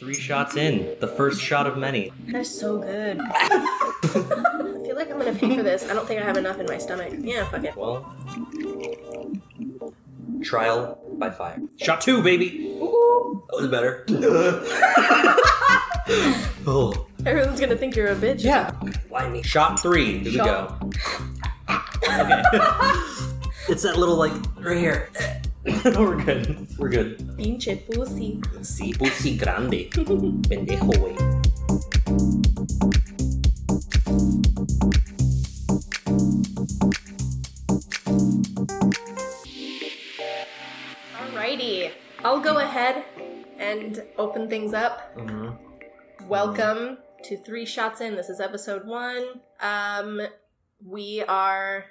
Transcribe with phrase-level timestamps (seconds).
[0.00, 0.96] Three shots in.
[0.98, 2.10] The first shot of many.
[2.28, 3.20] That's so good.
[3.22, 5.86] I feel like I'm gonna pay for this.
[5.90, 7.12] I don't think I have enough in my stomach.
[7.18, 7.76] Yeah, fuck it.
[7.76, 8.10] Well,
[10.42, 11.60] trial by fire.
[11.76, 12.78] Shot two, baby.
[12.80, 14.06] Ooh, That was better.
[16.66, 18.42] oh, everyone's gonna think you're a bitch.
[18.42, 18.70] yeah.
[19.10, 19.42] Why me?
[19.42, 20.20] Shot three.
[20.20, 20.80] Here Shot.
[20.82, 20.90] we go.
[22.06, 22.08] Okay.
[23.68, 25.10] it's that little like right here.
[25.84, 26.68] We're good.
[26.78, 27.18] We're good.
[27.36, 28.40] Pinche pussy.
[28.62, 29.90] Sí, pussy grande.
[30.48, 31.16] Pendejo, güey.
[41.18, 41.90] Alrighty.
[42.24, 43.04] I'll go ahead
[43.58, 45.14] and open things up.
[45.18, 46.26] Mm-hmm.
[46.26, 48.16] Welcome to Three Shots In.
[48.16, 49.42] This is episode one.
[49.60, 50.22] Um,
[50.82, 51.84] we are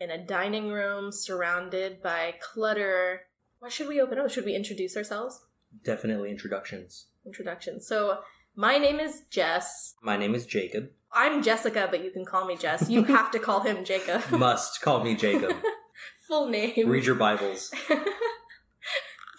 [0.00, 3.22] in a dining room surrounded by clutter.
[3.58, 4.30] What should we open up?
[4.30, 5.40] Should we introduce ourselves?
[5.84, 7.06] Definitely introductions.
[7.26, 7.86] Introductions.
[7.86, 8.20] So,
[8.54, 9.94] my name is Jess.
[10.02, 10.90] My name is Jacob.
[11.12, 12.88] I'm Jessica, but you can call me Jess.
[12.88, 14.30] You have to call him Jacob.
[14.30, 15.56] Must call me Jacob.
[16.28, 16.88] Full name.
[16.88, 17.72] Read your Bibles.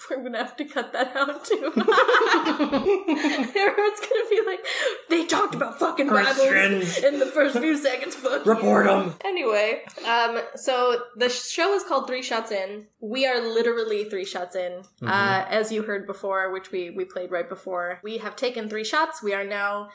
[0.10, 1.56] We're gonna have to cut that out too.
[3.56, 4.60] Everyone's gonna be like,
[5.10, 6.98] they talked about fucking Bibles Christians.
[7.04, 8.16] in the first few seconds.
[8.16, 9.16] Fuck you." Report them.
[9.24, 12.88] Anyway, um, so the show is called Three Shots In.
[13.00, 17.32] We are literally three shots in, uh, as you heard before, which we we played
[17.32, 18.00] right before.
[18.04, 19.22] We have taken three shots.
[19.24, 19.90] We are now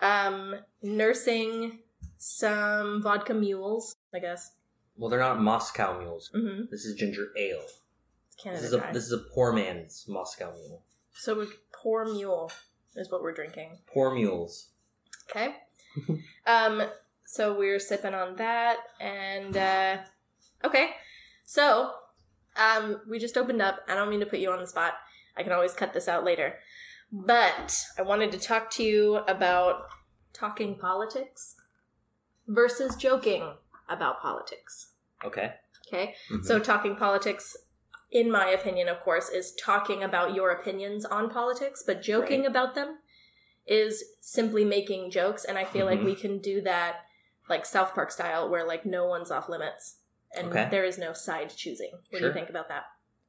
[0.00, 1.80] um, nursing
[2.18, 4.52] some vodka mules, I guess.
[4.96, 6.30] Well, they're not Moscow mules.
[6.34, 6.64] Mm-hmm.
[6.70, 7.64] This is ginger ale.
[8.42, 8.92] Canada This is a Dry.
[8.92, 10.82] this is a poor man's Moscow mule.
[11.14, 12.50] So we poor mule
[12.96, 13.78] is what we're drinking.
[13.92, 14.68] Poor mules.
[15.30, 15.56] Okay.
[16.46, 16.82] um.
[17.26, 19.96] So we're sipping on that, and uh,
[20.62, 20.90] okay.
[21.42, 21.92] So,
[22.56, 23.80] um, we just opened up.
[23.88, 24.94] I don't mean to put you on the spot.
[25.36, 26.56] I can always cut this out later.
[27.10, 29.86] But I wanted to talk to you about
[30.32, 31.56] talking politics
[32.46, 33.54] versus joking
[33.88, 34.88] about politics.
[35.24, 35.54] Okay.
[35.88, 36.14] Okay.
[36.30, 36.44] Mhm.
[36.44, 37.56] So, talking politics,
[38.14, 42.48] in my opinion, of course, is talking about your opinions on politics, but joking Right.
[42.48, 43.00] about them
[43.66, 45.44] is simply making jokes.
[45.44, 46.04] And I feel like Mhm.
[46.04, 47.00] we can do that
[47.50, 49.98] like South Park style, where like no one's off limits
[50.36, 50.68] and Okay.
[50.70, 51.90] there is no side choosing.
[52.10, 52.84] What do you think about that?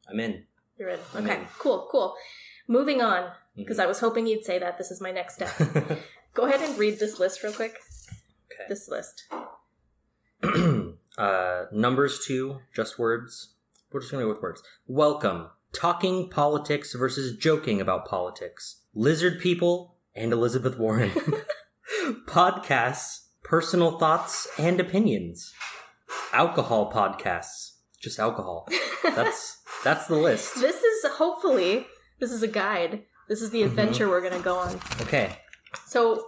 [0.07, 0.45] I'm in.
[0.77, 0.99] You're in.
[1.15, 1.47] I'm Okay, in.
[1.57, 2.15] cool, cool.
[2.67, 3.83] Moving on, because Mhm.
[3.83, 4.77] I was hoping you'd say that.
[4.77, 5.49] This is my next step.
[6.33, 7.81] Go ahead and read this list real quick.
[8.51, 8.65] Okay.
[8.69, 9.23] This list.
[11.17, 13.54] uh, numbers two, just words.
[13.95, 14.61] We're just gonna go with words.
[14.87, 15.51] Welcome.
[15.71, 18.81] Talking politics versus joking about politics.
[18.93, 21.11] Lizard people and Elizabeth Warren.
[22.27, 25.53] Podcasts, personal thoughts and opinions.
[26.33, 27.75] Alcohol podcasts.
[27.97, 28.67] Just alcohol.
[29.01, 30.55] That's that's the list.
[30.59, 31.87] This is hopefully
[32.19, 33.03] this is a guide.
[33.29, 33.67] This is the Mhm.
[33.67, 34.75] adventure we're gonna go on.
[35.03, 35.37] Okay.
[35.85, 36.27] So,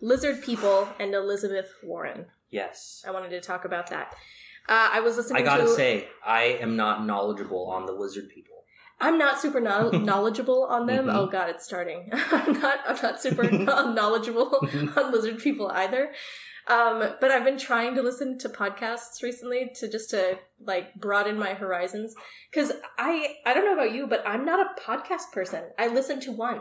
[0.00, 2.28] lizard people and Elizabeth Warren.
[2.48, 3.04] Yes.
[3.06, 4.14] I wanted to talk about that.
[4.68, 5.68] Uh, I was listening I gotta to.
[5.74, 8.64] say, I am not knowledgeable on the lizard people.
[9.00, 11.06] I'm not super no- knowledgeable on them.
[11.06, 11.14] Mhm.
[11.14, 12.08] Oh god, it's starting.
[12.12, 12.78] I'm not.
[12.86, 16.12] I'm not super knowledgeable on lizard people either.
[16.68, 21.36] Um, but I've been trying to listen to podcasts recently to just to like broaden
[21.36, 22.14] my horizons.
[22.50, 25.64] Because I I don't know about you, but I'm not a podcast person.
[25.76, 26.60] I listen to one.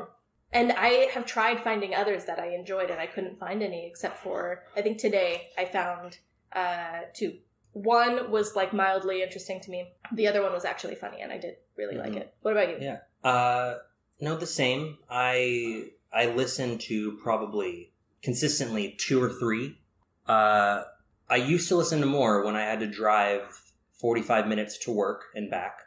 [0.53, 4.17] And I have tried finding others that I enjoyed, and I couldn't find any except
[4.17, 6.17] for I think today I found
[6.53, 7.37] uh, two.
[7.73, 9.93] One was like mildly interesting to me.
[10.13, 12.17] The other one was actually funny, and I did really like Mhm.
[12.17, 12.33] it.
[12.41, 12.77] What about you?
[12.79, 12.99] Yeah.
[13.23, 13.79] Uh,
[14.19, 14.97] no, the same.
[15.09, 19.79] I I listen to probably consistently two or three.
[20.27, 20.83] Uh,
[21.29, 23.47] I used to listen to more when I had to drive
[23.93, 25.83] forty five minutes to work and back.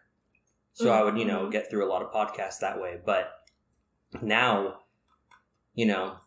[0.73, 1.53] So I would, you know, Mhm.
[1.53, 2.99] get through a lot of podcasts that way.
[3.05, 3.31] But
[4.23, 4.81] now,
[5.75, 6.19] you know,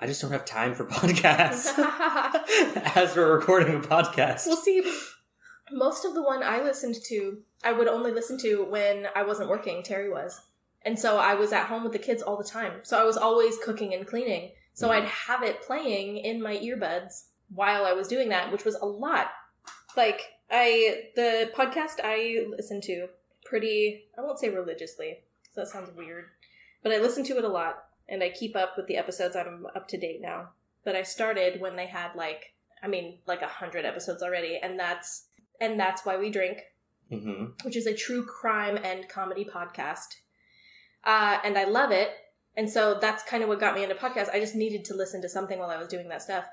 [0.00, 1.72] I just don't have time for podcasts.
[2.96, 4.46] As we're recording a podcast.
[4.46, 4.82] Well, see,
[5.72, 9.48] most of the one I listened to, I would only listen to when I wasn't
[9.48, 9.82] working.
[9.82, 10.40] Terry was,
[10.82, 12.80] and so I was at home with the kids all the time.
[12.84, 14.52] So I was always cooking and cleaning.
[14.74, 14.92] So Mhm.
[14.92, 18.86] I'd have it playing in my earbuds while I was doing that, which was a
[18.86, 19.32] lot.
[19.96, 20.20] Like
[20.50, 23.08] I, the podcast I listened to
[23.44, 26.26] pretty, I won't say religiously, 'cause that sounds weird,
[26.82, 29.36] but I listen to it a lot, and I keep up with the episodes.
[29.36, 30.50] I'm up to date now.
[30.84, 34.78] But I started when they had like I mean, like a hundred episodes already, and
[34.78, 35.26] that's
[35.60, 36.62] and that's why we drink,
[37.10, 40.14] hmm which is a true crime and comedy podcast.
[41.04, 42.10] Uh, and I love it,
[42.56, 44.30] and so that's kind of what got me into podcasts.
[44.32, 46.44] I just needed to listen to something while I was doing that stuff,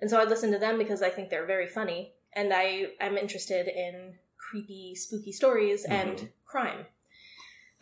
[0.00, 3.16] and so I listened to them because I think they're very funny, and I am
[3.18, 6.86] interested in creepy, spooky stories and crime,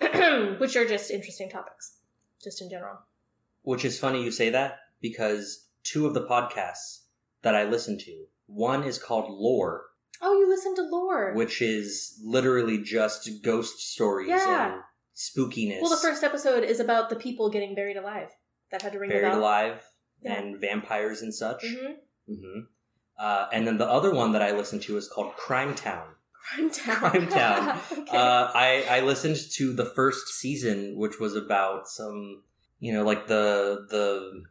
[0.58, 1.98] which are just interesting topics.
[2.42, 2.98] just in general.
[3.62, 7.02] Which is funny you say that because two of the podcasts
[7.42, 9.86] that I listen to, one is called Lore,
[10.24, 11.32] Oh, you listen to lore.
[11.34, 14.72] which is literally just ghost stories Yeah.
[14.74, 14.82] and
[15.16, 15.80] spookiness.
[15.80, 18.28] well, the first episode is about the people getting buried alive.
[18.70, 19.82] That had to ring buried alive
[20.22, 20.34] Yeah.
[20.34, 21.64] and vampires and such.
[21.64, 21.92] hmm
[22.28, 22.60] hmm
[23.18, 26.14] Uh, and then the other one that I listened to is called Crime Town.
[26.54, 26.96] Crime Town.
[27.10, 27.80] Crime Town.
[27.92, 28.16] okay.
[28.16, 32.42] Uh, I I listened to the first season, which was about some,
[32.82, 34.42] you know, like the the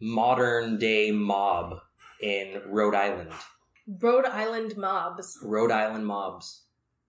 [0.00, 1.78] modern day mob
[2.20, 3.30] in Rhode Island.
[3.86, 5.38] Rhode Island mobs.
[5.40, 6.64] Rhode Island mobs.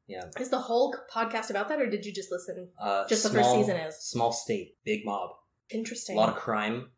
[0.07, 0.25] Yeah.
[0.39, 2.69] Is the whole podcast about that, or did you just listen?
[2.79, 3.95] Uh, Just the first season is.
[3.99, 5.31] small state, big mob,
[5.71, 6.15] Interesting.
[6.15, 6.91] a lot of crime.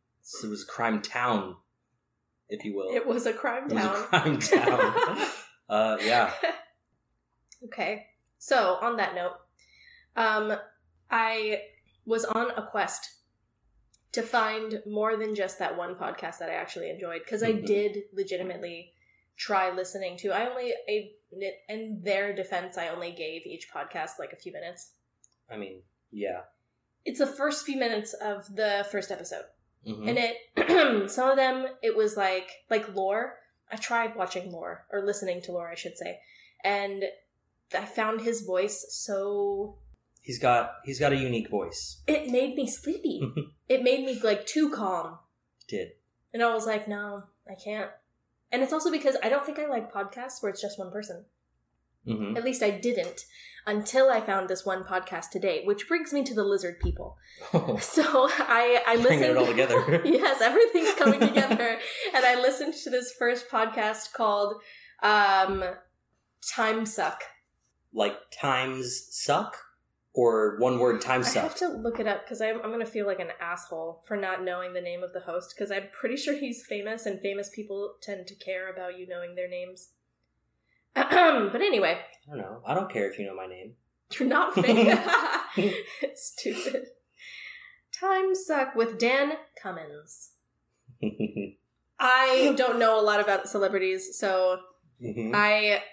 [0.44, 1.56] It was a crime town,
[2.50, 2.89] if you will.
[2.94, 4.07] it was a crime It was a town.
[4.07, 5.27] crime town.
[5.69, 6.33] uh, yeah.
[7.65, 8.07] okay.
[8.39, 9.33] So on that note,
[10.18, 10.57] um,
[11.10, 11.62] I
[12.06, 13.10] was on a quest
[14.13, 17.65] to find more than just that one podcast that I actually enjoyed because I Mhm.
[17.65, 18.94] did legitimately
[19.36, 20.30] try listening to.
[20.31, 21.12] I only, I,
[21.69, 24.92] in their defense, I only gave each podcast like a few minutes.
[25.50, 26.44] I mean, yeah.
[27.06, 29.45] It's the first few minutes of the first episode.
[29.86, 30.07] Mhm.
[30.07, 33.38] and it some of them it was like like lore
[33.69, 36.21] i tried watching lore or listening to lore i should say
[36.63, 37.04] and
[37.74, 39.77] i found his voice so
[40.24, 42.02] He's got he's got a unique voice.
[42.08, 43.22] it made me sleepy.
[43.70, 45.18] It made me like too calm.
[45.68, 45.90] Did.
[46.34, 47.92] And i was like no i can't.
[48.52, 51.25] And it's also because i don't think i like podcasts where it's just one person.
[52.08, 53.22] Hmm at least i didn't
[53.66, 57.18] until i found this one podcast today which brings me to the lizard people.
[57.81, 60.02] So i i listened it all together.
[60.06, 61.80] yes, everything's coming together.
[62.16, 64.62] and I listened to this first podcast called
[65.02, 65.64] um,
[66.56, 67.24] Time Suck.
[67.94, 69.58] like times suck
[70.13, 71.38] or one word time suck.
[71.44, 74.04] I have to look it up because I'm, I'm going to feel like an asshole
[74.06, 77.19] for not knowing the name of the host because I'm pretty sure he's famous and
[77.19, 79.89] famous people tend to care about you knowing their names.
[80.94, 82.62] but anyway, I don't know.
[82.65, 83.74] I don't care if you know my name.
[84.19, 85.00] you're not famous.
[86.15, 86.86] Stupid.
[87.92, 90.31] Time Suck with Dan Cummins.
[92.00, 94.60] I don't know a lot about celebrities, so
[95.01, 95.31] Mhm.
[95.33, 95.83] I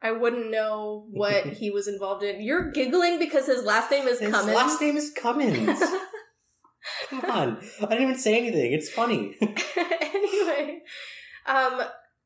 [0.00, 2.40] I wouldn't know what he was involved in.
[2.40, 4.46] You're giggling because his last name is His Cummins.
[4.48, 5.80] His last name is Cummins.
[7.10, 7.58] Come on.
[7.80, 8.72] I didn't even say anything.
[8.72, 9.36] It's funny.
[10.00, 10.80] anyway,
[11.46, 11.82] um,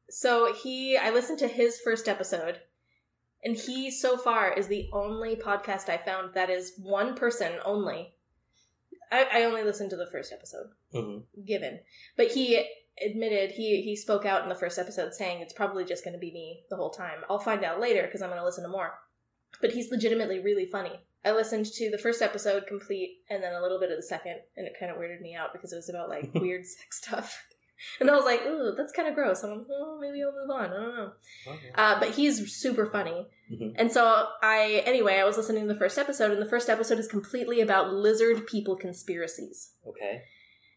[0.09, 2.61] so he I listened to his first episode,
[3.43, 8.15] and he so far is the only podcast I found that is one person only.
[9.11, 10.69] I, I only listened to the first episode.
[10.93, 11.81] hmm given.
[12.17, 12.67] But he
[13.05, 16.21] admitted he he spoke out in the first episode saying it's probably just going to
[16.21, 17.21] be me the whole time.
[17.31, 18.95] I'll find out later because I'm going to listen to more.
[19.61, 21.01] But he's legitimately really funny.
[21.25, 24.37] I listened to the first episode complete and then a little bit of the second,
[24.57, 27.45] and it kind of weirded me out because it was about like weird sex stuff.
[27.99, 29.43] And I was like, ooh, that's kind of gross.
[29.43, 30.71] I'm like, oh, maybe I'll move on.
[30.71, 31.13] I don't know.
[31.49, 31.71] Okay.
[31.75, 33.27] Uh, but he's super funny.
[33.53, 33.75] Mhm.
[33.77, 37.01] And so I, anyway, I was listening to the first episode, and the first episode
[37.01, 39.73] is completely about lizard people conspiracies.
[39.85, 40.23] Okay.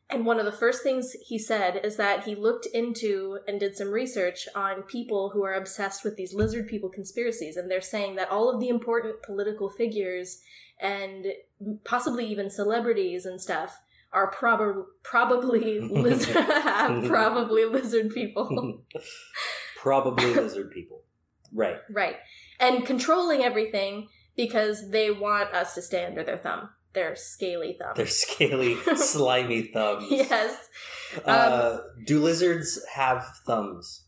[0.10, 3.76] And one of the first things he said is that he looked into and did
[3.76, 7.58] some research on people who are obsessed with these lizard people conspiracies.
[7.58, 10.42] And they're saying that all of the important political figures
[10.80, 11.26] and
[11.84, 13.80] possibly even celebrities and stuff
[14.12, 16.36] are prob- probably lizard
[17.08, 18.84] probably lizard people.
[19.78, 21.04] Probably lizard people.
[21.54, 21.78] Right.
[21.92, 22.16] right.
[22.60, 26.70] And controlling everything because they want us to stay under their thumb.
[26.96, 27.94] Their scaly thumb.
[27.96, 30.08] Their scaly, slimy thumbs.
[30.10, 30.70] yes.
[31.24, 34.06] Uh, do lizards have thumbs?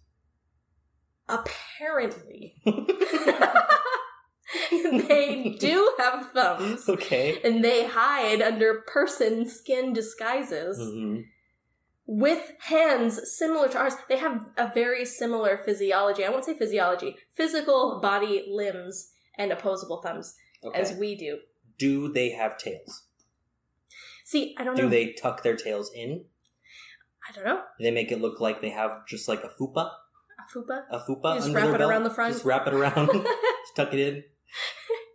[1.29, 2.56] Apparently.
[4.72, 6.88] they do have thumbs.
[6.88, 7.39] Okay.
[7.44, 11.22] And they hide under person skin disguises hmm
[12.10, 13.94] with hands similar to ours.
[14.08, 16.24] They have a very similar physiology.
[16.24, 20.79] I won't say physiology, physical body limbs and opposable thumbs Okay.
[20.79, 21.39] as we do.
[21.78, 23.04] Do they have tails?
[24.26, 24.90] See, I don't Do know.
[24.90, 26.26] Do they tuck their tails in?
[27.28, 27.62] I don't know.
[27.78, 29.90] Do they make it look like they have just like a fupa?
[30.40, 30.84] A fupa?
[30.90, 31.90] A fupa You just wrap it belt?
[31.92, 32.34] around the front?
[32.34, 33.08] Just wrap it around.
[33.14, 34.24] just tuck it in.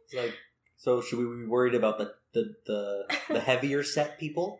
[0.07, 0.35] It's like,
[0.76, 4.59] so should we be worried about the the the, the heavier set people?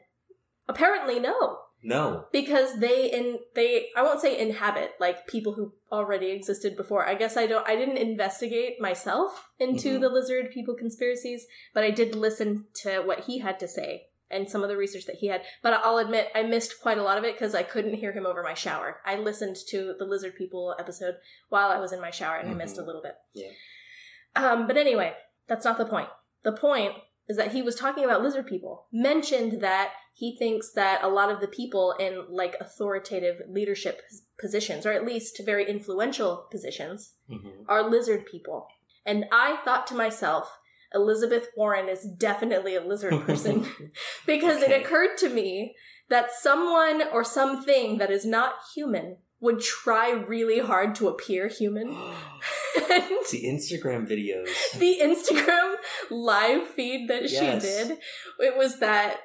[0.69, 1.59] Apparently, no.
[1.83, 2.27] No.
[2.33, 7.05] because they in they I won't say inhabit like people who already existed before.
[7.07, 10.01] I guess I don't I didn't investigate myself into Mhm.
[10.01, 14.49] the lizard people conspiracies, but I did listen to what he had to say and
[14.49, 15.43] some of the research that he had.
[15.62, 18.25] But I'll admit I missed quite a lot of it because I couldn't hear him
[18.27, 19.01] over my shower.
[19.05, 21.17] I listened to the lizard people episode
[21.51, 22.87] while I was in my shower and I missed a Mhm.
[22.87, 23.17] little bit.
[23.35, 23.51] Yeah.
[24.37, 25.15] Um, but anyway,
[25.49, 26.09] that's not the point.
[26.45, 26.95] The point
[27.29, 28.87] is that he was talking about lizard people.
[28.93, 34.02] Mentioned that he thinks that a lot of the people in like authoritative leadership
[34.41, 37.64] positions, or at least very influential positions, Mhm.
[37.69, 38.67] are lizard people.
[39.07, 40.59] And I thought to myself,
[40.95, 43.67] Elizabeth Warren is definitely a lizard person
[44.26, 44.75] because Okay.
[44.75, 45.75] it occurred to me
[46.11, 51.97] that someone or something that is not human would try really hard to appear human.
[52.76, 54.49] and the Instagram videos.
[54.79, 55.75] the Instagram
[56.11, 57.99] live feed that she did,
[58.38, 59.19] it was that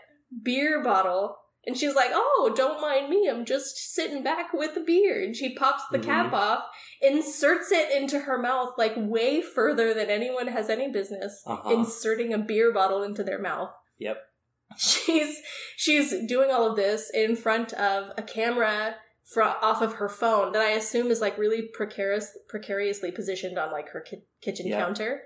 [0.43, 1.37] beer bottle.
[1.65, 3.27] And she's like, Oh, don't mind me.
[3.29, 5.21] I'm just sitting back with the beer.
[5.21, 6.33] And she pops the cap Mhm.
[6.33, 6.63] off,
[7.01, 11.69] inserts it into her mouth, like way further than anyone has any business Uh-huh.
[11.69, 13.71] inserting a beer bottle into their mouth.
[13.99, 14.17] Yep.
[14.77, 15.41] She's
[15.75, 18.95] she's doing all of this in front of a camera
[19.35, 23.89] off of her phone that I assume is like really precarious precariously positioned on like
[23.89, 24.79] her ki- kitchen Yeah.
[24.79, 25.23] counter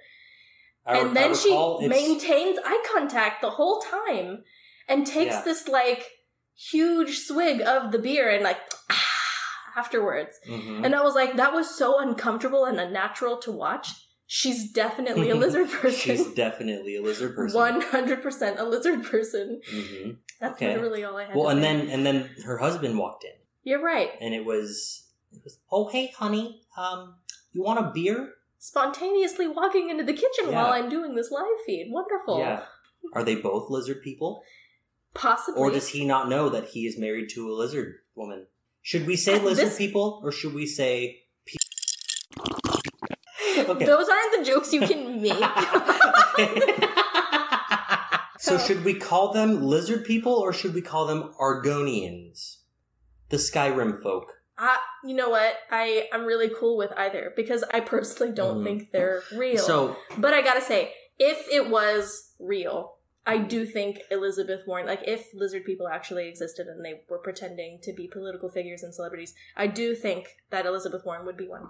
[0.85, 4.43] I- and then she it's- maintains eye contact the whole time
[4.87, 5.41] and takes Yeah.
[5.43, 6.05] this like
[6.55, 8.57] huge swig of the beer and like
[9.77, 10.83] afterwards Mhm.
[10.85, 13.87] and i was like that was so uncomfortable and unnatural to watch
[14.25, 15.99] she's definitely a lizard person.
[16.17, 17.59] She's definitely a lizard person.
[17.81, 20.17] 100% a lizard person Mhm.
[20.39, 20.73] that's Okay.
[20.73, 21.67] literally all i had Well, to and say.
[21.77, 23.31] then and then her husband walked in,
[23.63, 27.15] you're right and it was, it was oh hey honey, um,
[27.51, 28.33] you want a beer?
[28.59, 30.61] spontaneously walking into the kitchen Yeah.
[30.63, 32.63] while i'm doing this live feed wonderful Yeah.
[33.13, 34.43] Are they both lizard people?
[35.15, 38.45] possibly Or does he not know that he is married to a lizard woman?
[38.83, 41.57] Should we say lizard this- people or should we say pe-
[43.67, 43.85] Okay.
[43.85, 45.43] those aren't the jokes you can make
[48.39, 52.57] so should we call them lizard people or should we call them Argonians?
[53.31, 54.33] The Skyrim folk.
[54.57, 55.55] I, you know what?
[55.71, 58.63] I I'm really cool with either because I personally don't Mhm.
[58.63, 59.57] think they're real.
[59.57, 65.01] So but I gotta say, if it was real, I do think Elizabeth Warren, like
[65.07, 69.33] if lizard people actually existed and they were pretending to be political figures and celebrities,
[69.55, 71.69] I do think that Elizabeth Warren would be one.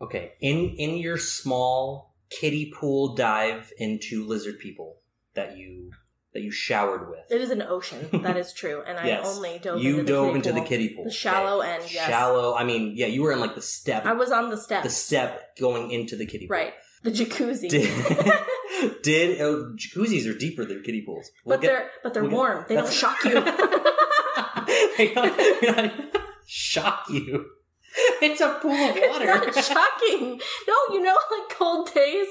[0.00, 5.02] Okay, in in your small kiddie pool dive into lizard people
[5.34, 5.90] that you
[6.34, 9.80] that you showered with, It is an ocean, that is true, and I only dove
[9.82, 10.60] you into the dove kiddie into pool.
[10.62, 11.70] the kiddie pool, the shallow Okay.
[11.74, 11.82] end.
[11.92, 12.54] Yes, Shallow.
[12.54, 14.82] I mean, yeah, you were in like the step, I was on the step.
[14.82, 16.56] the step going into the kiddie pool.
[16.56, 16.74] right?
[17.02, 17.68] The jacuzzi.
[17.68, 17.82] Did,
[19.02, 21.30] did oh, jacuzzis are deeper than kiddie pools?
[21.44, 22.64] We'll but get- they're but they're we'll get- warm.
[22.68, 23.32] They don't shock you.
[24.96, 26.02] They don't
[26.46, 27.46] shock you.
[28.22, 29.42] It's a pool of water.
[29.48, 30.40] It's not shocking.
[30.68, 32.26] No, you know, like cold days,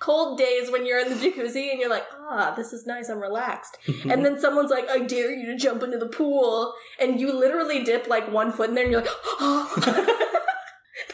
[0.00, 3.20] cold days when you're in the jacuzzi and you're like, ah, this is nice, I'm
[3.20, 3.78] relaxed.
[4.08, 6.74] And then someone's like, I dare you to jump into the pool.
[7.00, 9.10] And you literally dip like one foot in there and you're like,
[9.40, 9.72] oh.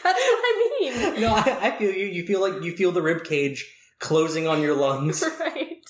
[0.03, 1.21] That's what I mean.
[1.21, 2.05] no, I, I feel you.
[2.05, 5.83] You feel like you feel the rib cage closing on your lungs Right.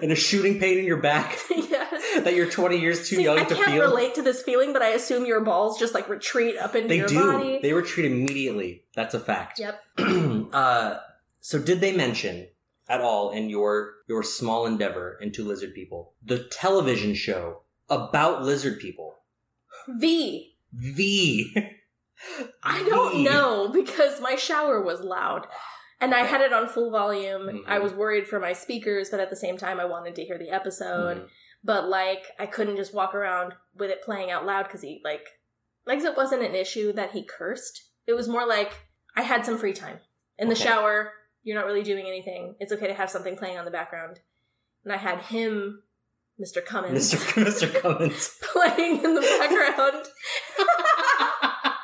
[0.00, 1.81] and a shooting pain in your back yes.
[2.24, 4.82] that you're 20 years too See, young I to can't relate to this feeling, but
[4.82, 7.32] I assume your balls just like retreat up into They your do.
[7.32, 7.58] body.
[7.62, 8.84] They retreat immediately.
[8.94, 9.58] That's a fact.
[9.58, 9.80] Yep.
[10.52, 10.98] uh,
[11.40, 12.48] so, did they mention
[12.88, 18.78] at all in your your small endeavor into lizard people the television show about lizard
[18.80, 19.14] people?
[19.88, 20.56] V.
[20.72, 21.46] The
[22.62, 25.46] I don't know because my shower was loud.
[26.00, 27.42] And I had it on full volume.
[27.42, 27.62] Mhm.
[27.68, 30.36] I was worried for my speakers, but at the same time, I wanted to hear
[30.36, 31.18] the episode.
[31.18, 31.28] Mhm.
[31.64, 35.26] But like, I couldn't just walk around with it playing out loud because he like,
[35.86, 37.84] like it wasn't an issue that he cursed.
[38.06, 38.72] It was more like
[39.16, 39.98] I had some free time
[40.38, 40.64] in the Okay.
[40.64, 41.12] shower.
[41.44, 42.56] You're not really doing anything.
[42.60, 44.20] It's okay to have something playing on the background.
[44.84, 45.82] And I had him,
[46.40, 46.64] Mr.
[46.64, 47.44] Cummins, Mr.
[47.68, 47.80] Mr.
[47.80, 48.30] Cummins.
[48.42, 50.06] playing in the background.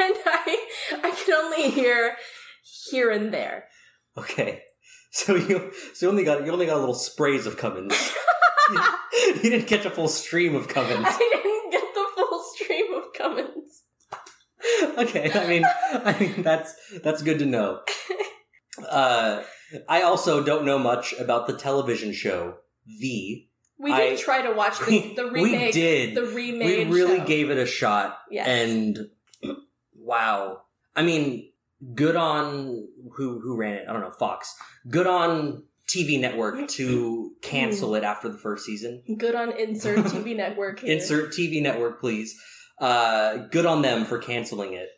[0.00, 0.66] and I
[1.04, 2.16] I could only hear
[2.90, 3.64] here and there.
[4.16, 4.62] Okay.
[5.26, 7.92] So you so you only got you only got little sprays of Cummins.
[8.70, 8.80] you,
[9.42, 11.04] you didn't catch a full stream of Cummins.
[11.06, 13.82] I didn't get the full stream of Cummins.
[14.98, 17.80] okay, I mean I mean that's that's good to know.
[18.88, 19.42] Uh
[19.88, 22.54] I also don't know much about the television show
[23.00, 23.44] The.
[23.80, 26.14] We I- did try to watch the, the we did.
[26.14, 26.88] The remake.
[26.88, 27.24] We really show.
[27.24, 28.46] gave it a shot Yes.
[28.46, 28.98] and
[29.96, 30.62] wow.
[30.96, 31.50] I mean,
[31.94, 33.86] good on who who ran it.
[33.88, 34.54] I don't know, Fox.
[34.88, 39.02] Good on TV network to cancel it after the first season.
[39.16, 40.80] Good on insert TV network.
[40.80, 40.92] here.
[40.92, 42.38] Insert TV network, please.
[42.78, 44.88] Uh, good on them for canceling it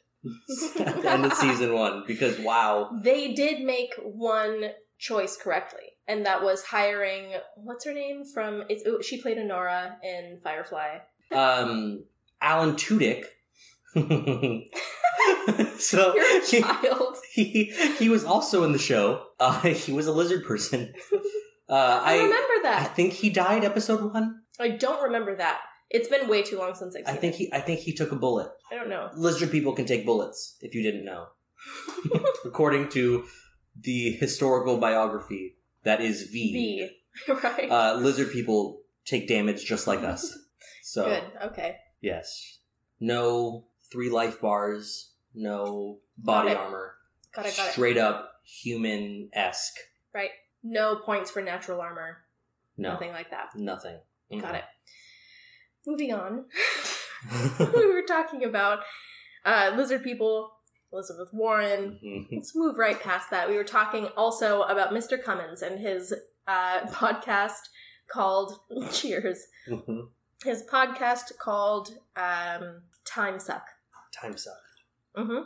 [0.80, 2.90] at the end of season one because wow.
[3.02, 8.64] They did make one choice correctly, and that was hiring what's her name from.
[8.68, 10.98] It's, oh, she played Inara in Firefly.
[11.32, 12.04] Um,
[12.42, 13.24] Alan Tudyk.
[15.78, 17.16] so You're a he, child.
[17.32, 17.64] he
[17.98, 19.26] he was also in the show.
[19.38, 20.92] Uh, he was a lizard person.
[21.68, 22.82] Uh, I, I remember that.
[22.82, 24.42] I think he died episode one.
[24.58, 25.60] I, don't remember that.
[25.88, 27.38] It's been way too long since I've I seen think it.
[27.38, 28.50] he I think he took a bullet.
[28.70, 29.10] I don't know.
[29.16, 30.56] Lizard people can take bullets.
[30.60, 31.26] If you didn't know,
[32.44, 33.24] according to
[33.80, 36.90] the historical biography that is V,
[37.26, 37.32] V.
[37.42, 37.70] right.
[37.70, 40.36] Uh, lizard people take damage just like us.
[40.82, 41.24] So Good.
[41.50, 41.76] Okay.
[42.00, 42.58] yes,
[43.00, 46.94] no three life bars, no body Got armor,
[47.34, 47.56] Got it.
[47.56, 47.72] Got it.
[47.72, 49.76] straight up human esque.
[50.14, 50.30] Right.
[50.62, 52.18] No points for natural armor.
[52.76, 53.50] No, Nothing like that.
[53.56, 53.98] nothing.
[54.40, 54.64] Got it.
[55.86, 56.44] Moving on.
[57.74, 58.80] we were talking about
[59.44, 60.52] uh, lizard people,
[60.92, 61.98] Elizabeth Warren.
[62.04, 62.26] Mhm.
[62.32, 63.48] Let's move right past that.
[63.48, 65.22] We were talking also about Mr.
[65.22, 66.14] Cummins and his
[66.46, 67.68] uh, podcast
[68.10, 68.60] called
[68.92, 69.46] Cheers.
[69.68, 70.08] Mhm.
[70.44, 73.64] His podcast called um, Time Suck.
[74.12, 74.54] Time suck.
[75.16, 75.40] hmm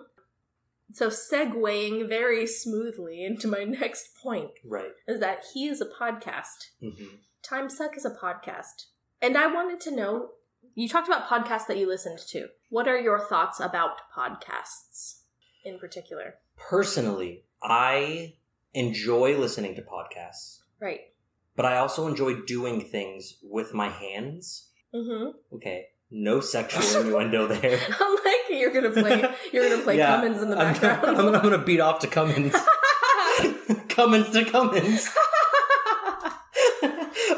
[0.93, 4.93] So, segueing very smoothly into my next point Right.
[5.09, 6.71] is that he is a podcast.
[6.81, 8.87] hmm Time Suck is a podcast.
[9.21, 10.31] And I wanted to know
[10.75, 12.49] you talked about podcasts that you listened to.
[12.71, 15.21] What are your thoughts about podcasts
[15.63, 16.37] in particular?
[16.57, 18.35] Personally, I
[18.73, 21.01] enjoy listening to podcasts, Right.
[21.55, 24.69] but I also enjoy doing things with my hands.
[24.95, 25.37] Mm-hmm.
[25.57, 27.81] Okay, no sexual innuendo there.
[28.01, 31.19] I'm like you're gonna play you're gonna play Yeah, Cummins in the I'm, background.
[31.19, 32.55] I'm, I'm gonna beat off to Cummins.
[33.89, 35.09] Cummins to Cummins.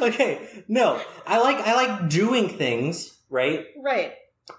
[0.03, 3.67] okay, no, I like I like doing things, right?
[3.83, 4.13] right.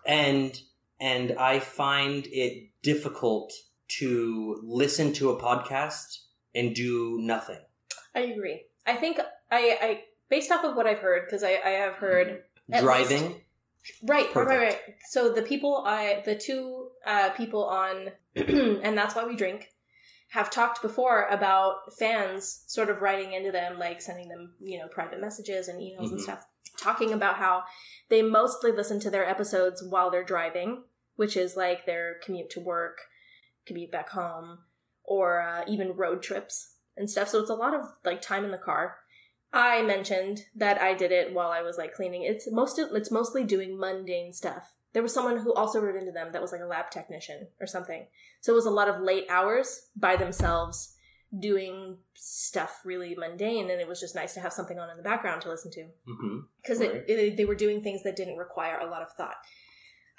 [0.06, 0.60] And
[1.00, 3.54] and I find it difficult
[4.00, 6.24] to listen to a podcast
[6.56, 7.60] and do nothing.
[8.16, 8.64] I agree.
[8.86, 9.20] I think
[9.52, 13.42] I, I based off of what I've heard, because I, I have heard Driving, Right,
[14.04, 14.62] right, right, Perfect.
[14.62, 14.96] right.
[15.10, 19.70] So the people I, the two uh, people on, and that's why we drink,
[20.30, 24.88] have talked before about fans sort of writing into them, like sending them, you know,
[24.88, 26.24] private messages and emails and Mhm.
[26.24, 26.46] stuff,
[26.78, 27.64] talking about how
[28.10, 30.84] they mostly listen to their episodes while they're driving,
[31.16, 32.98] which is like their commute to work,
[33.66, 34.60] commute back home,
[35.04, 37.30] or uh, even road trips and stuff.
[37.30, 38.98] So it's a lot of like time in the car.
[39.54, 42.24] I mentioned that I did it while I was like cleaning.
[42.24, 44.74] It's most it's mostly doing mundane stuff.
[44.94, 47.68] There was someone who also wrote into them that was like a lab technician or
[47.68, 48.08] something.
[48.42, 50.94] So it was a lot of late hours by themselves
[51.38, 55.04] doing stuff really mundane and it was just nice to have something on in the
[55.04, 55.86] background to listen to
[56.62, 57.04] because Right.
[57.06, 59.36] it, it, they were doing things that didn't require a lot of thought.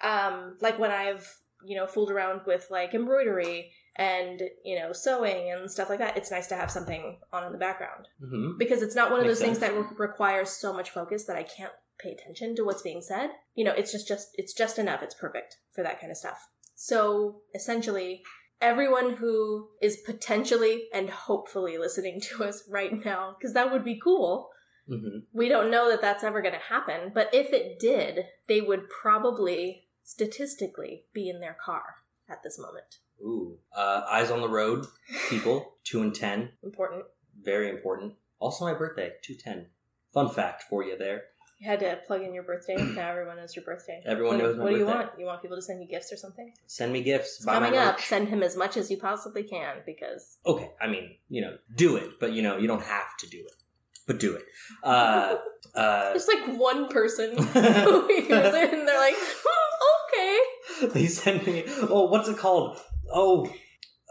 [0.02, 5.52] Um, like when I've you know fooled around with like embroidery and you know sewing
[5.52, 8.82] and stuff like that, it's nice to have something on in the background hmm because
[8.82, 11.42] it's not one of Makes those things that re- requires so much focus that I
[11.42, 13.30] can't pay attention to what's being said.
[13.54, 15.02] You know, it's just just it's just enough.
[15.02, 16.48] It's perfect for that kind of stuff.
[16.74, 18.22] So essentially,
[18.60, 23.98] everyone who is potentially and hopefully listening to us right now, because that would be
[24.02, 24.50] cool.
[24.88, 28.60] hmm We don't know that that's ever going to happen, but if it did, they
[28.60, 31.82] would probably statistically be in their car
[32.28, 32.98] at this moment.
[33.20, 34.86] Ooh, uh, eyes on the road,
[35.28, 35.74] people.
[35.84, 37.04] Two and ten, Important.
[37.42, 38.12] very important.
[38.38, 39.68] Also, my birthday, two ten.
[40.12, 41.22] Fun fact for you there.
[41.58, 42.76] You had to plug in your birthday.
[42.94, 44.00] Now everyone knows your birthday.
[44.04, 45.10] Everyone what, knows my What do you want?
[45.18, 46.52] You want people to send you gifts or something?
[46.66, 47.36] Send me gifts.
[47.36, 48.00] It's coming up.
[48.00, 51.96] Send him as much as you possibly can because Okay, I mean, you know, do
[51.96, 53.62] it, but you know, you don't have to do it,
[54.06, 54.44] but do it.
[54.84, 55.36] Uh,
[55.74, 60.88] uh, there's like one person who hears it and they're like, hmm, okay.
[60.94, 61.64] they send me.
[61.88, 62.78] Oh, what's it called?
[63.12, 63.50] Oh,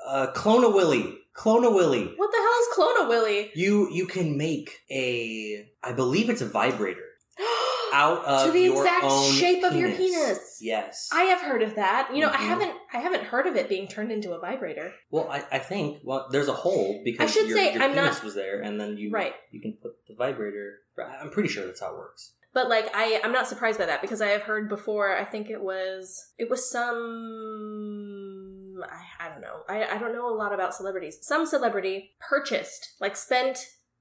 [0.08, 1.14] uh, Clone a Willy.
[1.34, 2.06] Clone a Willy.
[2.16, 3.52] What the hell is Clone a Willy?
[3.56, 5.68] You you can make a.
[5.84, 7.04] I believe it's a vibrator
[7.94, 10.58] out of to the your exact own shape of your penis.
[10.62, 11.10] Yes.
[11.14, 12.10] I have heard of that.
[12.12, 12.48] You know, I Mhm.
[12.48, 12.74] haven't.
[12.92, 14.92] I haven't heard of it being turned into a vibrator.
[15.12, 17.92] well, I, I think well, there's a hole because I should your, say, your I'm
[17.94, 19.36] penis not- was there, and then you Right.
[19.52, 20.80] you can put the vibrator.
[21.22, 22.34] I'm pretty sure that's how it works.
[22.54, 25.52] But like I I'm not surprised by that because I have heard before I think
[25.52, 29.62] it was it was some I, I don't know.
[29.68, 31.20] I, I don't know a lot about celebrities.
[31.22, 33.60] Some celebrity purchased, like spent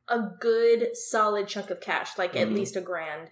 [0.09, 2.55] a good solid chunk of cash, like at Mhm.
[2.55, 3.31] least a grand,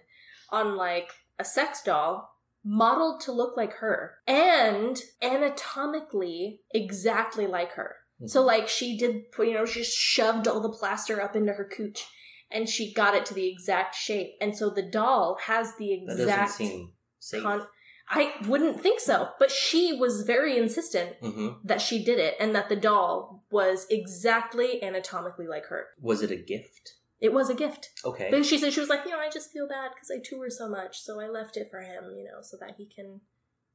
[0.49, 2.31] on like a sex doll
[2.63, 7.97] modeled to look like her and anatomically exactly like her.
[8.27, 8.47] So Mm-hmm.
[8.47, 12.05] like she did, you know, she just shoved all the plaster up into her cooch,
[12.49, 14.35] and she got it to the exact shape.
[14.39, 16.51] And so the doll has the that doesn't exact.
[16.53, 17.43] seem safe.
[17.43, 17.67] con-
[18.07, 22.55] I wouldn't think so, but she was very insistent hmm that she did it, and
[22.55, 25.87] that the doll was exactly anatomically like her.
[25.99, 26.93] Was it a gift?
[27.19, 27.89] It was a gift.
[28.03, 28.27] Okay.
[28.29, 30.49] But she said she was like, you know, I just feel bad because I tour
[30.49, 33.21] so much, so I left it for him, you know, so that he can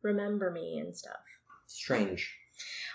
[0.02, 1.16] remember me and stuff.
[1.66, 2.36] Strange.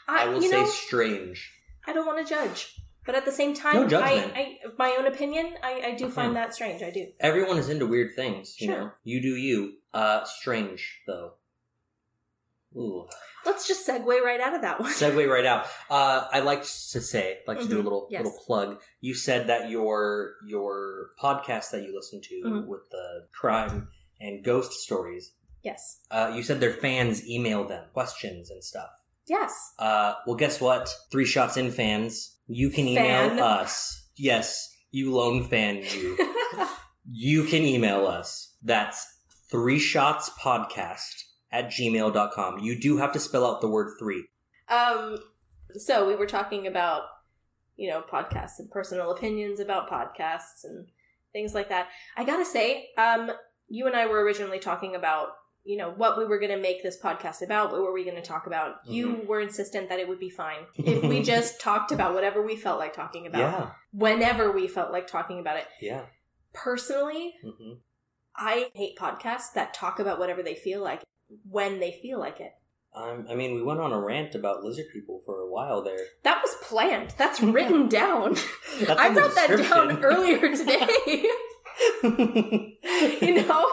[0.07, 1.51] I, I will say know, strange.
[1.87, 4.33] I don't want to judge, but at the same time, No judgment.
[4.35, 6.81] I, I, my own opinion, I, I do find that strange.
[6.83, 7.07] I do.
[7.19, 8.77] Everyone is into weird things, you Sure.
[8.79, 8.91] know.
[9.03, 9.73] You do you.
[9.93, 11.33] Uh strange though.
[12.75, 13.07] Ooh.
[13.45, 14.91] Let's just segue right out of that one.
[14.91, 15.67] Segue right out.
[15.89, 16.67] Uh I like to
[17.01, 17.83] say, like to do a Mhm.
[17.83, 18.25] little Yes.
[18.25, 18.81] little plug.
[19.01, 22.67] You said that your your podcast that you listen to Mhm.
[22.67, 23.87] with the crime
[24.19, 25.31] and ghost stories,
[25.63, 25.99] yes.
[26.11, 28.89] uh, you said their fans email them questions and stuff.
[29.27, 29.73] Yes.
[29.79, 30.93] Uh, well, guess what?
[31.11, 33.39] Three Shots In fans, you can email Fan.
[33.39, 34.09] us.
[34.17, 36.17] Yes, you lone fan, you.
[37.11, 38.55] you can email us.
[38.63, 39.05] That's
[39.51, 42.59] Three Shots Podcast at gmail.com.
[42.59, 44.25] You do have to spell out the word three.
[44.69, 45.17] um.
[45.77, 47.01] So we were talking about,
[47.75, 50.87] you know, podcasts and personal opinions about podcasts and
[51.33, 51.89] things like that.
[52.15, 53.31] I gotta say, um,
[53.67, 55.29] you and I were originally talking about,
[55.65, 57.71] you know, what we were gonna make this podcast about.
[57.71, 58.75] What were we gonna talk about?
[58.87, 62.55] You were insistent that it would be fine if we just talked about whatever we
[62.55, 65.67] felt like talking about, Yeah, whenever we felt like talking about it.
[65.81, 66.03] yeah.
[66.53, 67.73] Personally, hmm
[68.37, 71.01] I hate podcasts that talk about whatever they feel like
[71.49, 72.51] when they feel like it.
[72.93, 75.99] Um, I mean, we went on a rant about lizard people for a while there.
[76.23, 77.13] That was planned.
[77.17, 78.35] That's written down.
[78.79, 81.25] That's I wrote that down earlier today.
[83.21, 83.71] you know?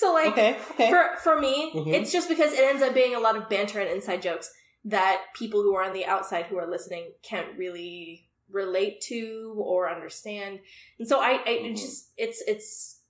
[0.00, 0.90] So like okay, okay.
[0.90, 1.92] for for me, Mhm.
[1.96, 4.48] it's just because it ends up being a lot of banter and inside jokes
[4.84, 9.90] that people who are on the outside who are listening can't really relate to or
[9.96, 10.60] understand.
[10.98, 11.76] And so I, I Mhm.
[11.76, 13.02] just it's it's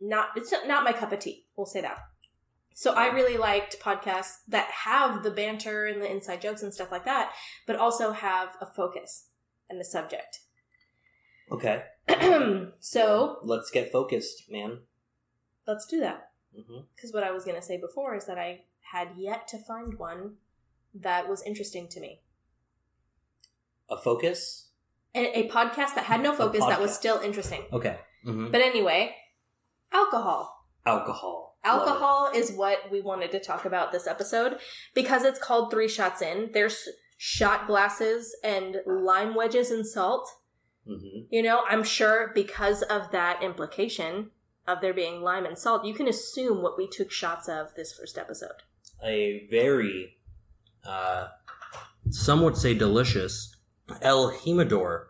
[0.00, 1.46] not it's not my cup of tea.
[1.56, 1.98] We'll say that.
[2.74, 6.90] So I really liked podcasts that have the banter and the inside jokes and stuff
[6.90, 7.32] like that,
[7.68, 9.28] but also have a focus
[9.70, 10.40] and a subject.
[11.52, 11.84] okay.
[12.80, 14.80] so Let's get focused, man.
[15.68, 16.31] let's do that.
[16.54, 18.62] Hmm Because what I was going to say before is that I
[18.92, 20.34] had yet to find one
[20.94, 22.20] that was interesting to me.
[23.90, 24.68] A focus?
[25.14, 27.64] A, a podcast that had no focus that was still interesting.
[27.72, 27.98] Okay.
[28.24, 29.14] hmm But anyway,
[29.92, 30.66] alcohol.
[30.84, 31.58] Alcohol.
[31.64, 34.58] Alcohol is what we wanted to talk about this episode
[34.94, 36.50] because it's called Three Shots In.
[36.52, 40.28] There's shot glasses and lime wedges and salt.
[40.88, 41.26] Mhm.
[41.30, 44.32] You know, I'm sure because of that implication
[44.66, 47.92] of there being lime and salt, you can assume what we took shots of this
[47.92, 48.62] first episode.
[49.04, 50.18] A very,
[50.86, 51.28] uh,
[52.10, 53.56] some would say delicious,
[54.00, 55.06] El Jimador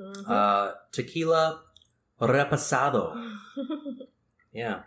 [0.00, 0.28] Mhm.
[0.30, 1.62] uh, tequila
[2.20, 3.14] repasado.
[4.52, 4.82] Yeah.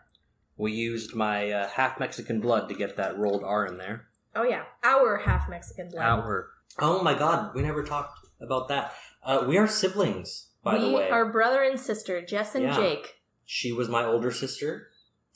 [0.58, 4.08] We used my uh, half Mexican blood to get that rolled R in there.
[4.36, 6.04] oh yeah, our half Mexican blood.
[6.04, 6.50] Our.
[6.80, 8.94] Oh my god, we never talked about that.
[9.24, 11.06] Uh, we are siblings, by we the way.
[11.06, 12.76] We are brother and sister, Jess and Yeah.
[12.76, 13.21] Jake.
[13.54, 14.88] She was my older sister.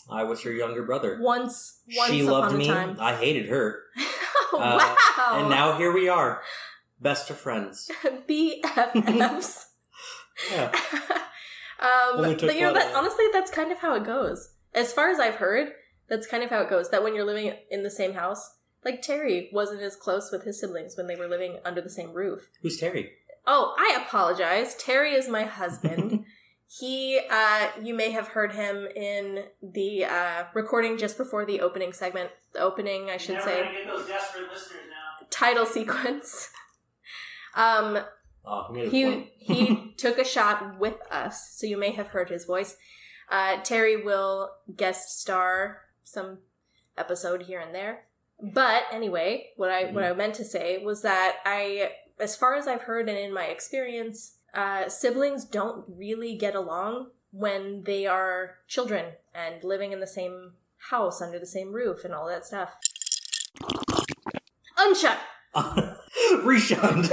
[0.09, 1.17] I was her younger brother.
[1.19, 2.65] Once, once she upon loved a me.
[2.65, 2.95] time.
[2.97, 3.81] I hated her.
[3.97, 5.39] oh, Uh, wow!
[5.41, 6.41] And now here we are.
[7.01, 7.91] Best of friends.
[8.29, 9.65] BFFs.
[10.51, 10.65] Yeah.
[11.79, 14.49] um, but you know that honestly, that's kind of how it goes.
[14.73, 15.69] As far as I've heard,
[16.09, 16.89] that's kind of how it goes.
[16.91, 18.49] That when you're living in the same house,
[18.85, 22.13] like Terry wasn't as close with his siblings when they were living under the same
[22.13, 22.49] roof.
[22.61, 23.11] Who's Terry?
[23.47, 24.75] Oh, I apologize.
[24.75, 26.25] Terry is my husband.
[26.79, 31.93] He, uh, you may have heard him in the uh, recording just before the opening
[31.93, 32.31] segment.
[32.53, 35.27] The opening, I should Never say, gonna get those desperate listeners now.
[35.29, 36.49] title sequence.
[37.55, 37.99] Um,
[38.47, 42.45] Oh, he he he took a shot with us, so you may have heard his
[42.45, 42.77] voice.
[43.31, 46.39] Uh, Terry will guest star some
[46.95, 48.03] episode here and there.
[48.39, 52.67] But anyway, what I what I meant to say was that I, as far as
[52.67, 58.55] I've heard and in my experience, uh, siblings don't really get along when they are
[58.67, 60.53] children and living in the same
[60.89, 62.75] house under the same roof and all that stuff.
[64.77, 65.17] Unshut.
[65.55, 67.11] Reshunned.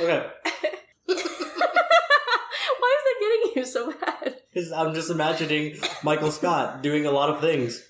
[0.00, 0.26] okay.
[1.06, 4.36] Why is that getting you so bad?
[4.52, 7.82] Because I'm just imagining Michael Scott doing a lot of things.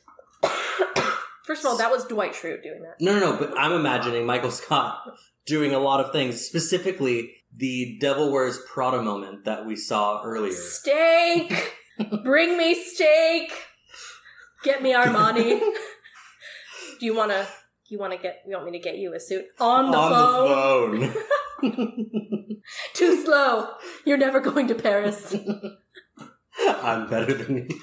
[1.45, 2.97] First of all, that was Dwight Schrute doing that.
[3.01, 5.01] No, no, no, but I'm imagining Michael Scott
[5.47, 10.53] doing a lot of things, specifically the Devil Wears Prada moment that we saw earlier.
[10.53, 11.75] Steak!
[12.25, 13.53] Bring me steak!
[14.63, 15.59] Get me Armani.
[16.99, 17.47] Do you wanna
[17.89, 19.47] you wanna get you want me to get you a suit?
[19.59, 21.01] On the phone.
[21.01, 22.63] the phone.
[22.95, 23.69] Too slow.
[24.05, 25.35] You're never going to Paris.
[26.67, 27.81] I'm better than you.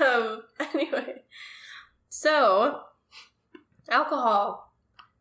[0.00, 0.42] um,
[0.74, 1.22] anyway.
[2.08, 2.82] So
[3.88, 4.69] alcohol.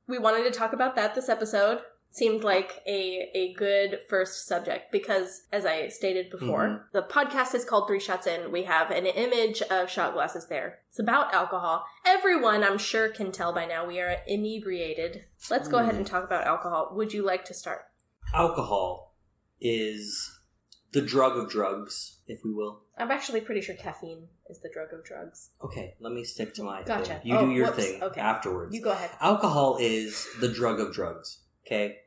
[0.09, 1.79] We wanted to talk about that this episode.
[2.11, 6.83] seemed like a a good first subject because as I stated before, Mhm.
[6.91, 8.51] the podcast is called Three Shots In.
[8.51, 10.79] We have an image of shot glasses there.
[10.89, 11.85] It's about alcohol.
[12.03, 15.25] Everyone I'm sure can tell by now we are inebriated.
[15.51, 16.89] Let's go ahead and talk about alcohol.
[16.93, 17.85] Would you like to start?
[18.33, 19.13] Alcohol
[19.61, 20.39] is
[20.93, 22.81] the drug of drugs, if we will.
[22.99, 25.51] I'm actually pretty sure caffeine is the drug of drugs.
[25.63, 27.05] Okay, let me stick to my Gotcha.
[27.15, 27.19] thing.
[27.23, 27.77] You Oh, do your whoops.
[27.77, 28.19] thing Okay.
[28.21, 28.75] afterwards.
[28.75, 29.09] You go ahead.
[29.21, 31.39] Alcohol is the drug of drugs.
[31.65, 31.99] Okay.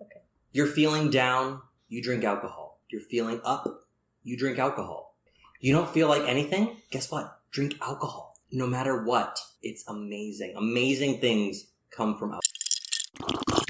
[0.00, 0.20] Okay.
[0.52, 2.80] You're feeling down, you drink alcohol.
[2.88, 3.88] You're feeling up,
[4.22, 5.16] you drink alcohol.
[5.60, 6.76] You don't feel like anything?
[6.90, 7.40] Guess what?
[7.50, 8.36] Drink alcohol.
[8.52, 9.40] No matter what.
[9.62, 10.54] It's amazing.
[10.56, 13.64] Amazing things come from alcohol.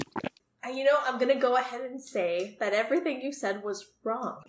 [0.65, 4.43] Uh, You know, I'm gonna go ahead and say that everything you said was wrong.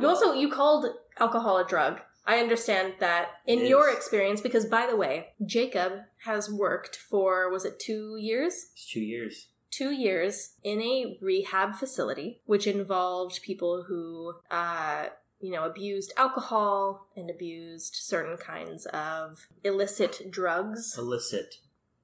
[0.00, 0.86] you also you called
[1.18, 2.00] alcohol a drug.
[2.26, 5.92] I understand that in It your experience, because by the way, Jacob
[6.24, 8.66] has worked for was it two years?
[8.72, 9.48] It's two years.
[9.70, 15.06] Two years in a rehab facility, which involved people who, uh,
[15.38, 20.96] you know, abused alcohol and abused certain kinds of illicit drugs.
[20.98, 21.56] Illicit.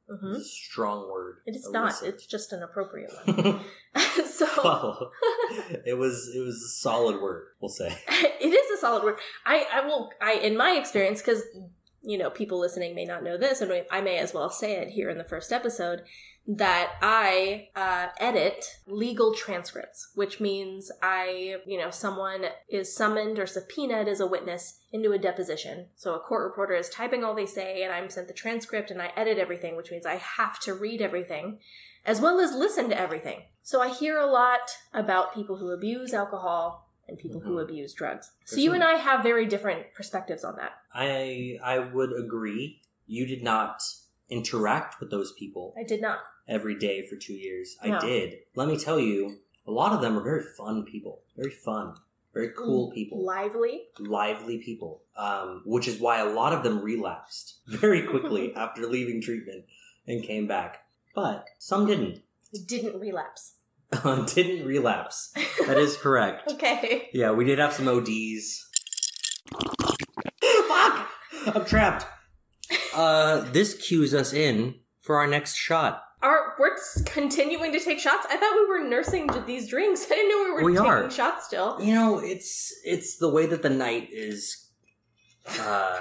[0.08, 1.38] Hmm It's a strong word.
[1.46, 2.02] It is not.
[2.02, 3.60] It's just an appropriate one.
[4.26, 5.12] so well,
[5.84, 7.96] it was it was a solid word, we'll say.
[8.08, 9.18] it is a solid word.
[9.44, 11.42] I, I will, I, in my experience, because,
[12.02, 14.88] you know, people listening may not know this, and I may as well say it
[14.88, 16.02] here in the first episode,
[16.46, 23.46] that I uh, edit legal transcripts, which means I, you know, someone is summoned or
[23.46, 25.86] subpoenaed as a witness into a deposition.
[25.94, 29.00] So a court reporter is typing all they say, and I'm sent the transcript, and
[29.00, 31.58] I edit everything, which means I have to read everything
[32.04, 33.42] as well as listen to everything.
[33.62, 37.62] So I hear a lot about people who abuse alcohol and people who Mhm.
[37.62, 38.32] abuse drugs.
[38.44, 40.72] So For you and I have very different perspectives on that.
[40.92, 42.80] I I would agree.
[43.06, 43.80] You did not
[44.28, 46.20] interact with those people I did not.
[46.48, 47.76] Every day for two years.
[47.82, 48.38] I did.
[48.54, 51.22] Let me tell you, a lot of them are very fun people.
[51.36, 51.94] Very fun.
[52.34, 53.24] Very cool people.
[53.24, 53.82] Lively.
[53.98, 55.02] lively people.
[55.16, 59.64] Um, which is why a lot of them relapsed very quickly after leaving treatment
[60.06, 60.86] and came back.
[61.14, 62.22] But some didn't.
[62.66, 63.54] Didn't relapse.
[64.34, 65.32] didn't relapse.
[65.66, 66.50] That is correct.
[66.52, 67.10] Okay.
[67.12, 68.66] Yeah, we did have some ODs.
[70.68, 71.08] Fuck!
[71.54, 72.06] I'm trapped.
[72.94, 76.02] Uh, this cues us in for our next shot.
[76.22, 78.26] Are we're continuing to take shots?
[78.30, 80.04] I thought we were nursing these drinks.
[80.10, 81.10] I didn't know we were We taking are.
[81.10, 81.78] shots still.
[81.80, 84.68] You know, it's it's the way that the night is
[85.60, 86.00] uh,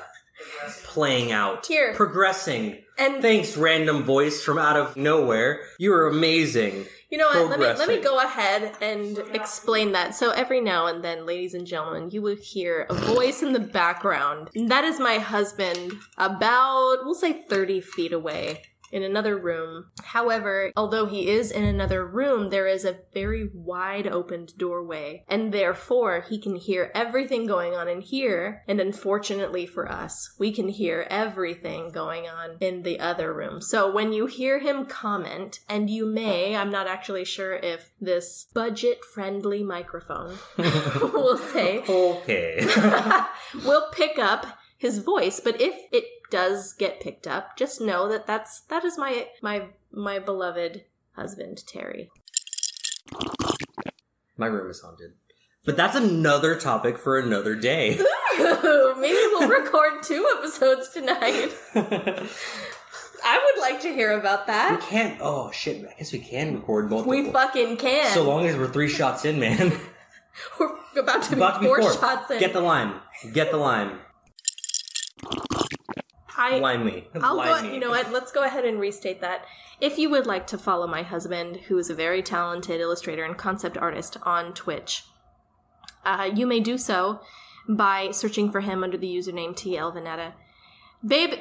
[0.83, 1.93] playing out, Here.
[1.93, 2.83] progressing.
[2.97, 5.61] And Thanks, random voice from out of nowhere.
[5.79, 6.85] You are amazing.
[7.09, 7.49] You know what?
[7.49, 10.13] Let me let me go ahead and explain that.
[10.15, 13.59] So every now and then, ladies and gentlemen, you will hear a voice in the
[13.59, 14.49] background.
[14.67, 18.61] That is my husband, about we'll say thirty feet away.
[18.91, 19.91] In another room.
[20.03, 25.53] However, although he is in another room, there is a very wide opened doorway, and
[25.53, 28.63] therefore he can hear everything going on in here.
[28.67, 33.61] And unfortunately for us, we can hear everything going on in the other room.
[33.61, 38.47] So when you hear him comment, and you may, I'm not actually sure if this
[38.53, 42.65] budget friendly microphone will say, Okay.
[43.65, 48.25] will pick up his voice but if it does get picked up just know that
[48.25, 52.09] that's that is my my my beloved husband terry
[54.37, 55.13] My room is haunted.
[55.63, 57.99] But that's another topic for another day.
[58.37, 61.51] maybe we'll record two episodes tonight
[63.23, 64.79] i would like to hear about that.
[64.79, 65.19] we can't.
[65.21, 65.85] Oh shit!
[65.85, 67.11] I guess we can record multiple.
[67.11, 69.73] we fucking can So long as we're three shots in, man.
[70.59, 71.93] we're about to be About to be four four.
[71.93, 72.95] shots in Get the lime.
[73.33, 73.99] Get the lime.
[76.41, 77.07] I, Lime me.
[77.21, 77.71] I'll Lime go.
[77.71, 78.11] You know what?
[78.11, 79.45] Let's go ahead and restate that.
[79.79, 83.37] If you would like to follow my husband, who is a very talented illustrator and
[83.37, 85.03] concept artist on Twitch,
[86.03, 87.21] uh, you may do so
[87.69, 90.33] by searching for him under the username TL Vanatta.
[91.05, 91.39] Babe,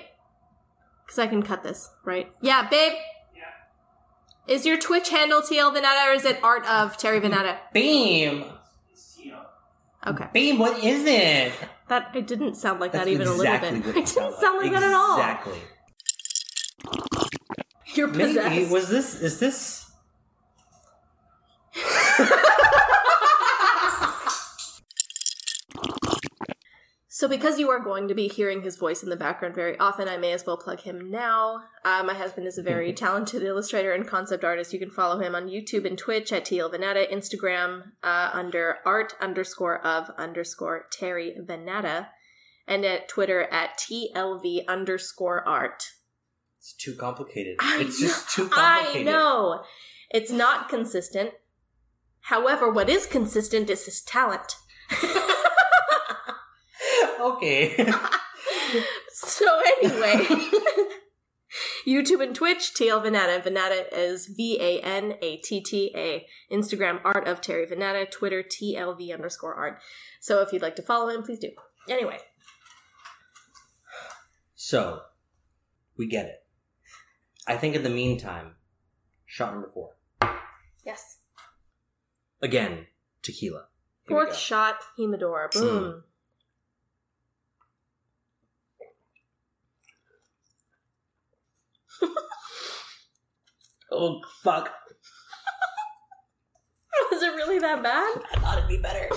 [1.04, 2.30] because I can cut this, right?
[2.40, 2.92] Yeah, babe.
[3.34, 4.54] Yeah.
[4.54, 7.58] Is your Twitch handle TL Vanatta or is it Art of Terry Vanatta?
[7.72, 8.44] Beam.
[10.06, 10.58] Okay, Beam.
[10.58, 11.52] What is it?
[11.90, 13.96] That it didn't sound like That's that even exactly a little bit.
[13.96, 15.18] It it didn't sound like that at all.
[15.18, 15.58] Exactly.
[17.94, 18.48] You're possessed.
[18.48, 19.20] Maybe was this?
[19.20, 19.79] Is this?
[27.20, 30.08] So, because you are going to be hearing his voice in the background very often,
[30.08, 31.64] I may as well plug him now.
[31.84, 34.72] Uh, my husband is a very talented illustrator and concept artist.
[34.72, 39.16] You can follow him on YouTube and Twitch at TL Vanatta, Instagram uh, under art
[39.20, 42.06] underscore of underscore Terry Vanatta,
[42.66, 45.90] and at Twitter at TLV underscore art.
[46.58, 47.56] It's too complicated.
[47.60, 49.08] I It's just too complicated.
[49.08, 49.64] I know.
[50.10, 51.32] It's not consistent.
[52.20, 54.56] However, what is consistent is his talent.
[57.20, 57.76] okay.
[59.12, 60.26] so anyway,
[61.86, 63.42] YouTube and Twitch, TL Vanatta.
[63.42, 66.26] Vanatta is V A N A T T A.
[66.52, 68.10] Instagram, Art of Terry Vanatta.
[68.10, 69.80] Twitter, TLV underscore art.
[70.20, 71.50] So if you'd like to follow him, please do.
[71.88, 72.18] Anyway,
[74.54, 75.00] So,
[75.96, 76.44] we get it.
[77.46, 78.56] I think in the meantime,
[79.26, 79.96] shot number four.
[80.84, 81.18] yes.
[82.42, 82.86] Again,
[83.22, 83.66] tequila.
[84.06, 85.52] Here Fourth shot, Jimador.
[85.52, 85.60] Hmm.
[85.60, 86.02] Boom.
[93.92, 94.70] Oh, fuck.
[97.10, 98.22] Was it really that bad?
[98.32, 99.08] I thought it'd be better.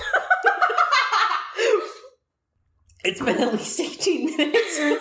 [3.04, 4.80] it's been at least 18 minutes.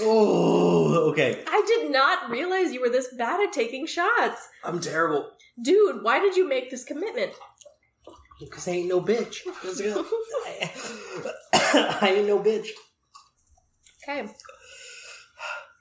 [0.00, 1.44] oh, okay.
[1.46, 4.48] I did not realize you were this bad at taking shots.
[4.64, 5.30] I'm terrible.
[5.62, 7.34] Dude, why did you make this commitment?
[8.40, 9.46] Because I ain't no bitch.
[9.46, 10.02] Uh,
[12.00, 12.70] I ain't no bitch.
[14.02, 14.26] Okay.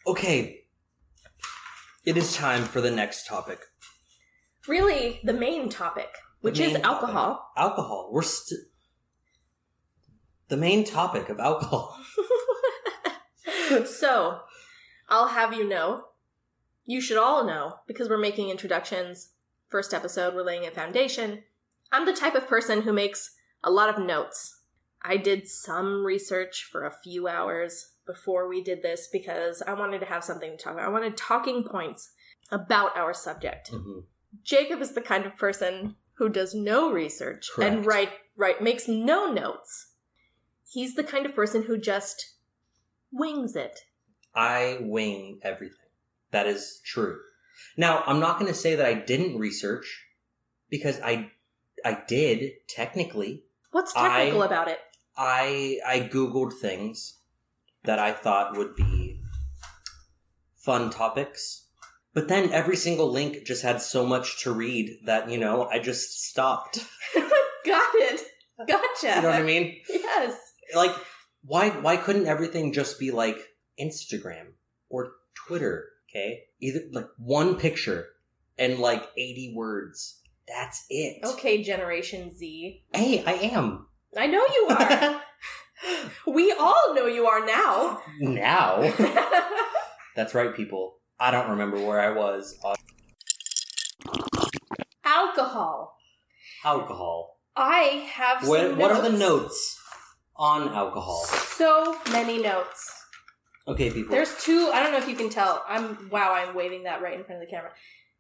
[0.06, 0.66] Okay.
[2.06, 3.60] It is time for the next topic.
[4.68, 6.10] Really, the main topic,
[6.42, 7.52] which is main alcohol.
[7.56, 8.10] Alcohol.
[8.12, 8.60] We're st-
[10.50, 11.98] the main topic of alcohol.
[13.86, 14.42] so,
[15.08, 16.04] I'll have you know,
[16.86, 19.30] you should all know, because we're making introductions.
[19.70, 21.44] First episode, we're laying a foundation.
[21.92, 24.60] I'm the type of person who makes a lot of notes.
[25.02, 30.00] I did some research for a few hours before we did this because I wanted
[30.00, 30.86] to have something to talk about.
[30.86, 32.12] I wanted talking points
[32.52, 33.72] about our subject.
[33.72, 34.06] Mhm.
[34.44, 37.88] Jacob is the kind of person who does no research and Correct.
[37.88, 39.94] write right makes no notes.
[40.70, 42.36] He's the kind of person who just
[43.12, 43.82] wings it.
[44.36, 45.78] I wing everything.
[46.32, 47.20] That is true.
[47.78, 50.08] Now, I'm not going to say that I didn't research
[50.70, 51.32] because I
[51.86, 53.46] I did technically.
[53.72, 54.80] What's technical I- about it?
[55.16, 57.20] I I googled things
[57.86, 59.20] that I thought would be
[60.56, 61.68] fun topics.
[62.14, 65.80] But then every single link just had so much to read that, you know, I
[65.80, 66.78] just stopped.
[67.66, 68.22] Got it.
[68.68, 69.16] Gotcha.
[69.16, 69.78] You know what I mean?
[69.90, 70.38] Yes.
[70.76, 70.96] Like
[71.46, 73.38] why why couldn't everything just be like
[73.80, 74.54] Instagram
[74.90, 76.44] or Twitter, okay?
[76.62, 78.08] Either like one picture
[78.58, 80.22] and like 80 words.
[80.48, 81.20] That's it.
[81.24, 82.84] Okay, Generation Z.
[82.94, 83.88] Hey, I am.
[84.18, 85.22] I know you are.
[86.28, 88.02] we all know you are now.
[88.20, 88.94] now.
[90.16, 90.96] That's right, people.
[91.20, 92.60] I don't remember where I was
[95.06, 95.98] Alcohol.
[96.66, 97.40] alcohol.
[97.56, 99.20] I have some What, what are the notes.
[99.20, 99.80] notes
[100.36, 101.24] on alcohol?
[101.26, 102.92] So many notes.
[103.68, 104.12] Okay, people.
[104.12, 104.72] There's two.
[104.74, 105.64] I don't know if you can tell.
[105.68, 106.34] I'm wow.
[106.34, 107.72] I'm waving that right in front of the camera,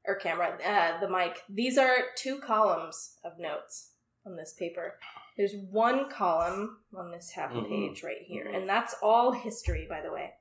[0.06, 1.42] or camera, uh, the mic.
[1.50, 3.90] These are two columns of notes
[4.26, 5.00] on this paper.
[5.38, 7.68] There's one column on this half Mhm.
[7.68, 8.56] page right here, Mhm.
[8.56, 10.36] and that's all history, by the way.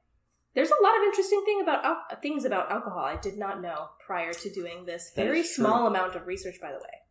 [0.54, 3.90] There's a lot of interesting thing about al- things about alcohol I did not know
[4.04, 6.60] prior to doing this That very small amount of research.
[6.60, 7.02] By the way,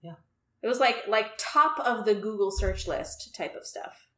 [0.00, 0.14] Yeah.
[0.62, 4.08] it was like like top of the Google search list type of stuff.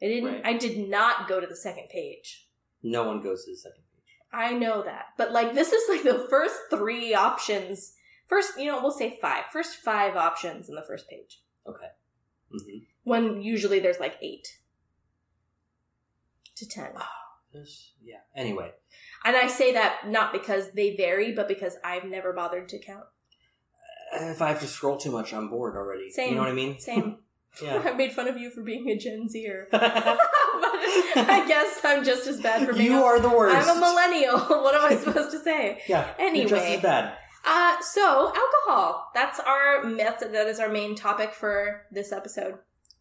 [0.00, 0.32] I didn't.
[0.32, 0.46] Right.
[0.46, 2.48] I did not go to the second page.
[2.84, 4.16] no one goes to the second page.
[4.32, 5.14] I know that.
[5.16, 7.96] But like this is like the first three options.
[8.28, 9.46] First, you know, we'll say five.
[9.52, 11.42] First five options in the first page.
[11.66, 11.88] Okay.
[12.52, 14.58] Hmm When usually there's like eight
[16.56, 16.90] to ten.
[17.52, 18.20] There's, yeah.
[18.34, 18.70] Anyway,
[19.24, 23.04] And I say that not because they vary, but because I've never bothered to count.
[24.14, 26.08] if I have to scroll too much, I'm bored already.
[26.10, 26.30] Same.
[26.30, 26.78] You know what I mean?
[26.90, 27.18] Same.
[27.62, 27.82] Yeah.
[27.84, 29.68] I made fun of you for being a Gen Zer.
[29.74, 33.68] I guess I'm just as bad for being you a, are the worst.
[33.68, 34.38] I'm a millennial.
[34.62, 35.82] what am I supposed to say?
[35.86, 36.14] Yeah.
[36.18, 37.12] You're just as bad.
[37.44, 39.10] Uh, so alcohol.
[39.14, 40.20] That's our myth.
[40.20, 42.58] That is our main topic for this episode.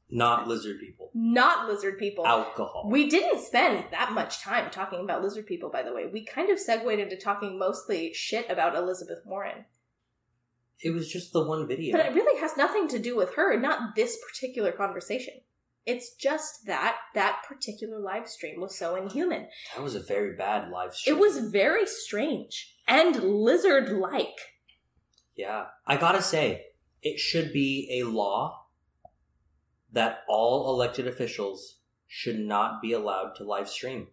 [0.10, 1.10] Not lizard people.
[1.13, 2.27] Not lizard people.
[2.27, 2.89] Alcohol.
[2.89, 6.08] We didn't spend that much time talking about lizard people, by the way.
[6.12, 9.65] We kind of segued into talking mostly shit about Elizabeth Warren.
[10.82, 11.95] it was just the one video.
[11.95, 15.36] But it really has nothing to do with her, not this particular conversation.
[15.86, 19.48] It's just that that particular live stream was so inhuman.
[19.75, 21.15] that was a very bad live stream.
[21.15, 24.37] It was very strange and lizard like.
[25.35, 25.65] Yeah.
[25.87, 26.65] I gotta say,
[27.02, 28.65] it should be a law
[29.92, 31.77] that all elected officials
[32.08, 34.08] should not be allowed to live stream.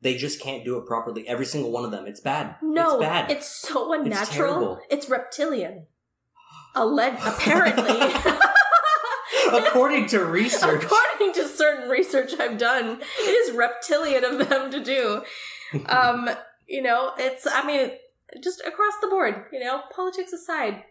[0.00, 1.26] They just can't do it properly.
[1.28, 2.06] Every single one of them.
[2.06, 2.56] It's bad.
[2.62, 3.30] No, It's bad.
[3.30, 4.26] it's so unnatural.
[4.28, 4.80] terrible.
[4.90, 5.86] It's, reptilian.
[6.76, 8.14] Alleg- apparently.
[9.52, 10.84] According to research.
[10.84, 15.22] According to certain research I've done, it is reptilian of them to do.
[15.86, 16.30] Um,
[16.66, 17.90] You know, it's, I mean,
[18.42, 20.84] just across the board, you know, politics aside,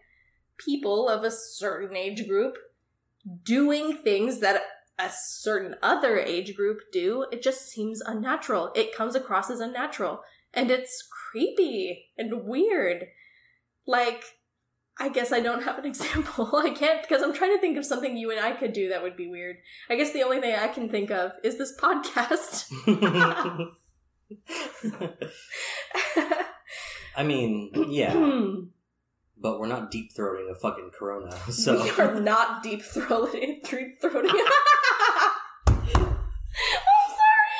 [0.56, 2.56] people of a certain age group
[3.44, 4.62] doing things that
[4.98, 8.72] a certain other age group do, it just seems unnatural.
[8.74, 10.20] It comes across as unnatural.
[10.52, 13.06] And it's creepy and weird.
[13.86, 14.24] Like,
[14.98, 16.56] I guess I don't have an example.
[16.56, 19.02] I can't because I'm trying to think of something you and I could do that
[19.02, 19.58] would be weird.
[19.88, 22.66] I guess the only thing I can think of is this podcast.
[27.18, 28.12] I mean, yeah,
[29.36, 33.60] but we're not deep throating a fucking Corona, so we are not deep throating.
[33.68, 34.30] Deep throating.
[35.66, 35.84] I'm
[37.18, 37.58] sorry.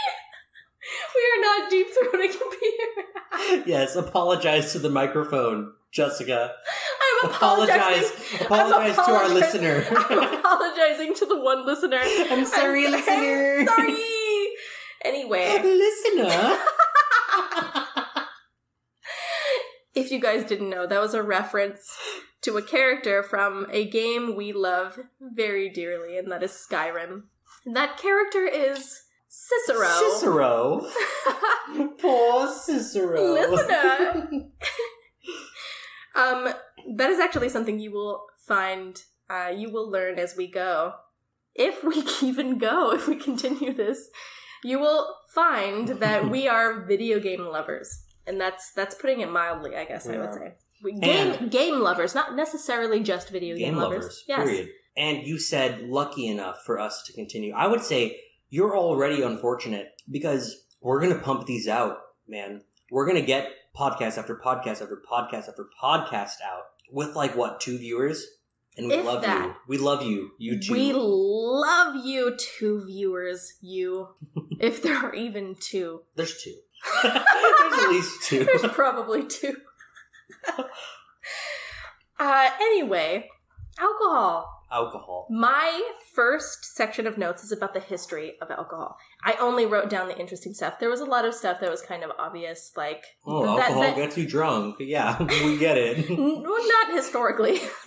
[1.15, 3.65] We are not deep throating a beer.
[3.67, 6.53] yes, apologize to the microphone, Jessica.
[7.25, 8.47] I'm Apologize, apologizing.
[8.47, 9.85] apologize I'm to our listener.
[10.11, 11.99] I'm apologizing to the one listener.
[12.01, 13.67] I'm sorry, I'm listener.
[13.67, 13.97] Sorry.
[15.05, 16.59] Anyway, listener.
[20.09, 21.95] If you guys didn't know, that was a reference
[22.41, 27.25] to a character from a game we love very dearly, and that is Skyrim.
[27.67, 29.87] And that character is Cicero.
[29.87, 30.91] Cicero.
[32.01, 33.33] Poor Cicero.
[33.35, 34.31] Listener.
[36.17, 36.55] um,
[36.97, 40.95] that is actually something you will find, uh, you will learn as we go.
[41.55, 44.09] If we even go, if we continue this,
[44.65, 48.05] you will find that we are video game lovers.
[48.29, 50.55] And that's that's putting it mildly, I guess I would say.
[50.85, 54.23] We, game game lovers, not necessarily just video game, Game lovers.
[54.29, 54.45] Yes.
[54.45, 54.69] Period.
[54.97, 57.53] And you said lucky enough for us to continue.
[57.55, 58.21] I would say
[58.51, 61.97] you're already unfortunate because we're gonna pump these out,
[62.29, 62.63] man.
[62.91, 67.79] We're gonna get podcast after podcast after podcast after podcast out with like what two
[67.79, 68.27] viewers,
[68.77, 69.47] and we If love that.
[69.47, 69.55] you.
[69.67, 70.31] We love you.
[70.39, 70.73] You too.
[70.73, 74.09] We love you two viewers, you.
[74.61, 76.03] if there are even two.
[76.17, 76.55] There's two.
[77.03, 78.45] There's at least two.
[78.45, 79.57] There's probably two.
[82.19, 83.29] uh, anyway,
[83.79, 84.55] alcohol.
[84.71, 85.27] Alcohol.
[85.31, 85.81] My
[86.15, 88.99] first section of notes is about the history of alcohol.
[89.25, 90.79] I only wrote down the interesting stuff.
[90.79, 93.81] There was a lot of stuff that was kind of obvious, like Oh, that- alcohol
[93.83, 94.77] that- gets you drunk.
[94.81, 96.11] Yeah, we get it.
[96.11, 97.61] N- not historically.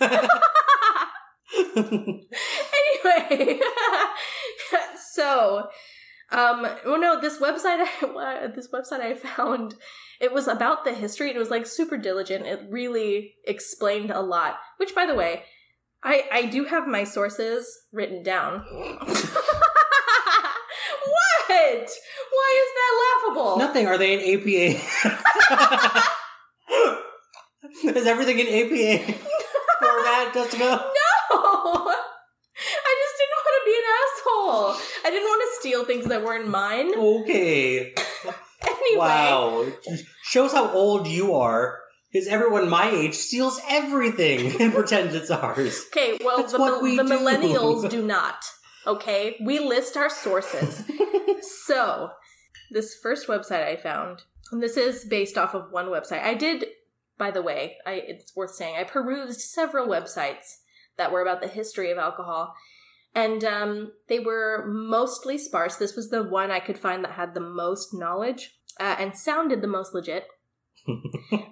[1.76, 3.60] anyway,
[5.14, 5.68] so
[6.32, 9.74] um well no this website I, this website i found
[10.20, 14.58] it was about the history it was like super diligent it really explained a lot
[14.78, 15.44] which by the way
[16.02, 18.64] i i do have my sources written down
[21.52, 21.90] what
[22.32, 23.86] why is that laughable Nothing.
[23.86, 24.80] Are they in APA?
[27.98, 29.12] Is everything in APA
[29.80, 30.64] format, Jessica?
[30.64, 31.94] No!
[32.54, 34.68] I just didn't want to be an asshole.
[35.04, 36.92] I didn't want to steal things that weren't mine.
[36.96, 37.94] Okay.
[38.64, 39.66] Anyway, Wow.
[40.22, 41.80] Shows how old you are.
[42.12, 45.84] Because everyone my age steals everything and pretends it's ours.
[45.88, 47.08] okay, well, That's the, what we the do.
[47.08, 48.36] millennials do not.
[48.86, 49.36] Okay?
[49.44, 50.84] We list our sources.
[51.66, 52.10] so,
[52.70, 54.22] this first website I found,
[54.52, 56.22] and this is based off of one website.
[56.22, 56.66] I did,
[57.18, 60.58] by the way, I, it's worth saying, I perused several websites
[60.98, 62.54] that were about the history of alcohol.
[63.14, 65.76] And um, they were mostly sparse.
[65.76, 69.60] This was the one I could find that had the most knowledge uh, and sounded
[69.60, 70.26] the most legit.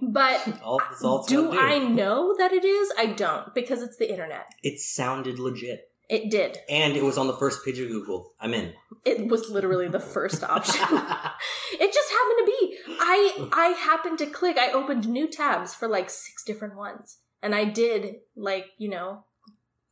[0.02, 2.92] But all, all do sound I know that it is?
[2.98, 4.46] I don't because it's the internet.
[4.64, 5.90] It sounded legit.
[6.08, 6.58] It did.
[6.68, 8.34] And it was on the first page of Google.
[8.40, 8.72] I'm in.
[9.04, 10.80] It was literally the first option.
[11.72, 12.78] it just happened to be.
[12.98, 14.58] I I happened to click.
[14.58, 19.26] I opened new tabs for like six different ones, and I did like you know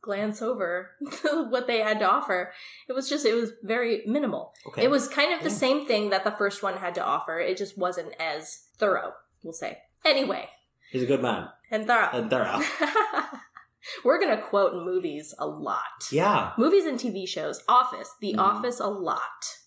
[0.01, 0.91] glance over
[1.49, 2.51] what they had to offer.
[2.87, 4.53] It was just it was very minimal.
[4.67, 4.83] okay.
[4.83, 5.55] It was kind of the Yeah.
[5.55, 7.39] same thing that the first one had to offer.
[7.39, 9.13] It just wasn't as thorough.
[9.43, 10.49] We'll say anyway,
[10.91, 11.49] He's a good man.
[11.71, 12.09] and thorough.
[12.13, 12.59] And thorough.
[14.05, 16.07] We're gonna quote movies a lot.
[16.11, 16.51] Yeah.
[16.57, 17.63] Movies and TV shows.
[17.67, 18.13] Office.
[18.21, 18.39] The Mhm.
[18.39, 19.57] Office a lot.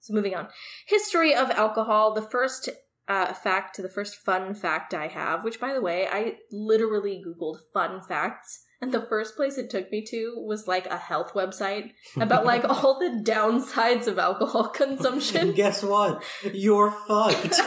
[0.00, 0.48] So moving on.
[0.86, 2.12] History of alcohol.
[2.14, 2.68] The first
[3.08, 7.58] uh, fact, the first fun fact I have, which by the way, I literally Googled
[7.72, 8.64] fun facts.
[8.80, 12.64] And the first place it took me to was like a health website about like
[12.68, 15.52] all the downsides of alcohol consumption.
[15.52, 16.22] Guess what?
[16.52, 17.60] You're fucked.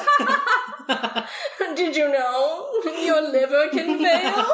[1.75, 4.45] Did you know your liver can fail?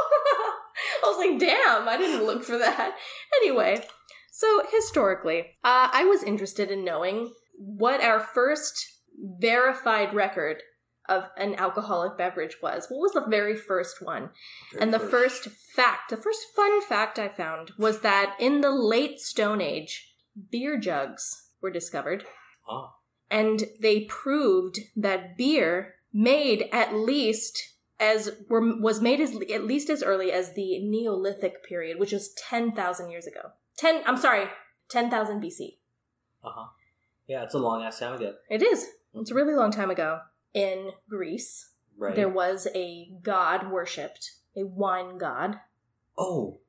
[1.03, 2.95] I was like, damn, I didn't look for that.
[3.41, 3.83] Anyway,
[4.31, 8.73] so historically, uh, I was interested in knowing what our first
[9.39, 10.61] verified record
[11.09, 12.87] of an alcoholic beverage was.
[12.89, 14.29] What was the very first one?
[14.79, 19.19] and the first fact, the first fun fact I found was that in the late
[19.19, 20.13] Stone Age,
[20.51, 22.25] beer jugs were discovered
[22.69, 22.91] Oh.
[23.31, 29.89] and they proved that beer made at least as were, was made as at least
[29.89, 32.13] as early as the Neolithic period, which
[32.49, 33.51] ten thousand years ago.
[33.77, 34.47] Ten, I'm sorry,
[34.89, 35.77] ten thousand BC.
[36.43, 36.67] Uh huh.
[37.27, 38.33] Yeah, it's a long ass time ago.
[38.49, 38.85] It is.
[39.15, 40.19] It's a really long time ago.
[40.53, 42.15] In Greece, Right.
[42.15, 45.59] there was a god worshipped, a wine god.
[46.17, 46.59] oh,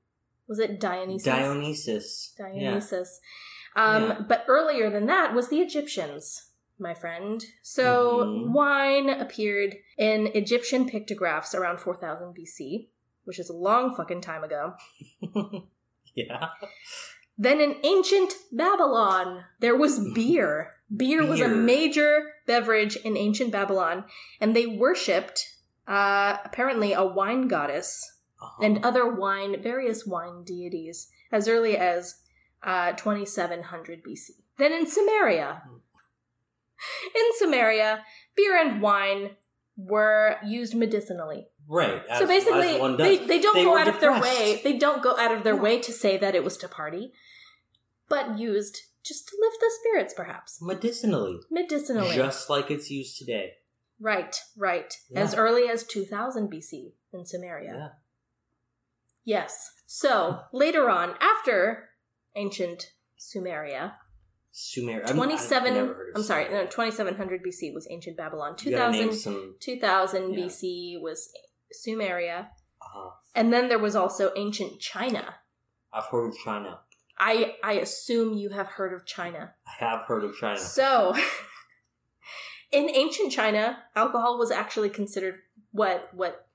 [0.46, 1.24] Was it Dionysus?
[1.24, 2.34] Dionysus.
[2.38, 3.20] Dionysus.
[3.76, 4.20] Um, Yeah.
[4.26, 7.44] But earlier than that was the Egyptians, my friend.
[7.62, 8.52] So Mhm.
[8.52, 12.88] wine appeared in Egyptian pictographs around 4000 BC,
[13.24, 14.74] which is a long fucking time ago.
[16.14, 16.48] Yeah.
[17.36, 20.77] Then in ancient Babylon, there was beer.
[20.94, 24.04] Beer was a major beverage in ancient Babylon,
[24.40, 28.64] and they worshipped uh, apparently a wine goddess Uh-huh.
[28.64, 32.20] and other wine, various wine deities, as early as
[32.62, 34.30] uh, 2700 BC.
[34.58, 35.62] Then in Samaria,
[37.14, 38.04] in Samaria,
[38.36, 39.30] beer and wine
[39.76, 41.48] were used medicinally.
[41.68, 42.02] right.
[42.08, 44.60] As, so basically, they, they don't They go out of their way.
[44.64, 47.12] They don't go out of their way to say that it was to party,
[48.08, 52.14] but used just to lift the spirits, perhaps medicinally, medicinally.
[52.16, 53.52] just like it's used today.
[54.00, 54.94] right, right.
[55.14, 57.72] As early as 2000 BC in Samaria.
[57.74, 57.88] Yeah.
[59.24, 59.70] Yes.
[59.86, 61.90] So later on, after
[62.36, 63.94] ancient Sumeria,
[64.52, 65.02] Sumer.
[65.06, 65.74] I'm- I've seven.
[65.74, 68.56] never heard of I'm sorry, no, twenty seven hundred BC was ancient Babylon.
[68.60, 69.56] You name 2000, some.
[69.60, 70.46] 2000 Yeah.
[70.46, 71.30] BC was
[71.72, 72.48] Sumeria,
[72.80, 75.36] Uh, and then there was also ancient China.
[75.92, 76.80] I've heard of China.
[77.18, 79.54] I I assume you have heard of China.
[79.66, 80.58] I have heard of China.
[80.58, 81.14] So,
[82.72, 85.40] in ancient China, alcohol was actually considered
[85.72, 86.48] what what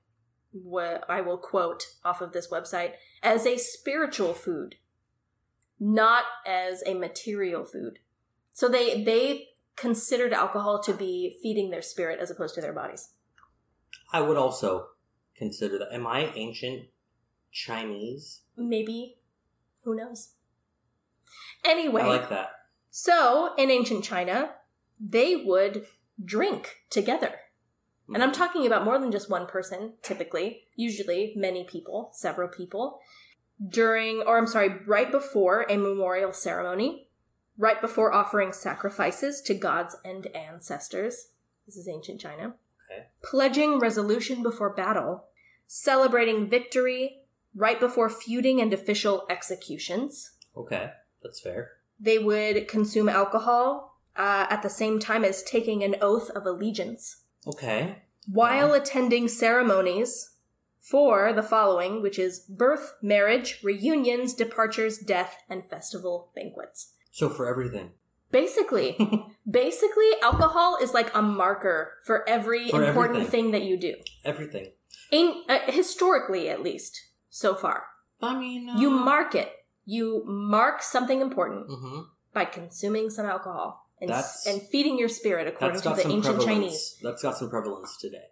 [0.52, 2.92] what I will quote off of this website
[3.22, 4.76] as a spiritual food,
[5.80, 7.98] not as a material food.
[8.52, 13.10] So they they considered alcohol to be feeding their spirit as opposed to their bodies.
[14.12, 14.88] I would also
[15.36, 15.92] consider that.
[15.92, 16.84] Am I ancient
[17.50, 18.42] Chinese?
[18.56, 19.18] Maybe,
[19.82, 20.34] who knows?
[21.64, 22.50] Anyway, I like that.
[22.90, 24.50] so in ancient China,
[25.00, 25.86] they would
[26.22, 27.36] drink together.
[28.12, 28.36] And I'm mm.
[28.36, 32.98] talking about more than just one person, typically, usually many people, several people,
[33.66, 37.08] during, or I'm sorry, right before a memorial ceremony,
[37.56, 41.28] right before offering sacrifices to gods and ancestors.
[41.66, 42.54] This is ancient China.
[42.90, 43.06] Okay.
[43.22, 45.24] Pledging resolution before battle,
[45.66, 47.20] celebrating victory,
[47.54, 50.32] right before feuding and official executions.
[50.56, 50.90] Okay,
[51.24, 51.72] that's fair.
[51.98, 57.22] They would consume alcohol uh, at the same time as taking an oath of allegiance
[57.46, 58.02] Okay.
[58.30, 60.30] while attending ceremonies
[60.80, 66.92] for the following, which is birth, marriage, reunions, departures, death, and festival banquets.
[67.10, 67.92] So for everything.
[68.30, 68.96] Basically,
[69.50, 73.44] basically, alcohol is like a marker for every For important everything.
[73.44, 73.94] thing that you do.
[74.24, 74.72] Everything.
[75.10, 77.00] In, uh, historically, at least
[77.30, 77.84] so far,
[78.20, 79.50] I mean, uh, you mark it.
[79.86, 82.00] You mark something important hmm
[82.32, 86.44] by consuming some alcohol and, s- and feeding your spirit, according to the ancient prevalence.
[86.44, 86.98] Chinese.
[87.00, 88.24] That's got some prevalence today.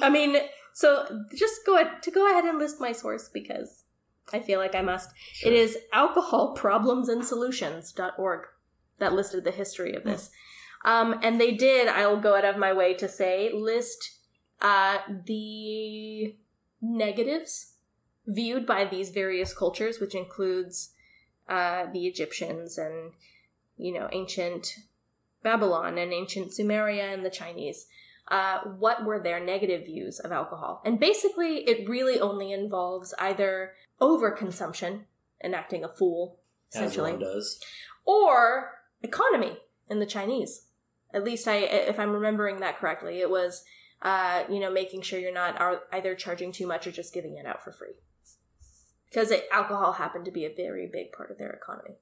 [0.00, 0.36] I mean,
[0.74, 3.82] so just go ahead to go ahead and list my source because
[4.32, 5.10] I feel like I must.
[5.32, 5.50] Sure.
[5.50, 8.40] It is alcoholproblemsandsolutions.org
[8.98, 10.30] that listed the history of this.
[10.84, 14.18] Um, and they did, I'll go out of my way to say, list
[14.60, 16.36] uh, the
[16.80, 17.74] negatives
[18.34, 20.90] viewed by these various cultures, which includes
[21.48, 23.12] uh, the Egyptians and,
[23.76, 24.76] you know, ancient
[25.42, 27.86] Babylon and ancient Sumeria and the Chinese
[28.30, 30.80] uh, what were their negative views of alcohol.
[30.84, 35.02] And basically, it really only involves either overconsumption
[35.40, 36.38] and acting a fool,
[36.72, 37.18] essentially,
[38.04, 38.72] or
[39.02, 39.58] economy
[39.88, 40.66] in the Chinese.
[41.12, 43.64] At least, I, if I'm remembering that correctly, it was,
[44.02, 47.46] uh, you know, making sure you're not either charging too much or just giving it
[47.46, 47.94] out for free.
[49.10, 51.96] Because it, alcohol happened to be a very big part of their economy.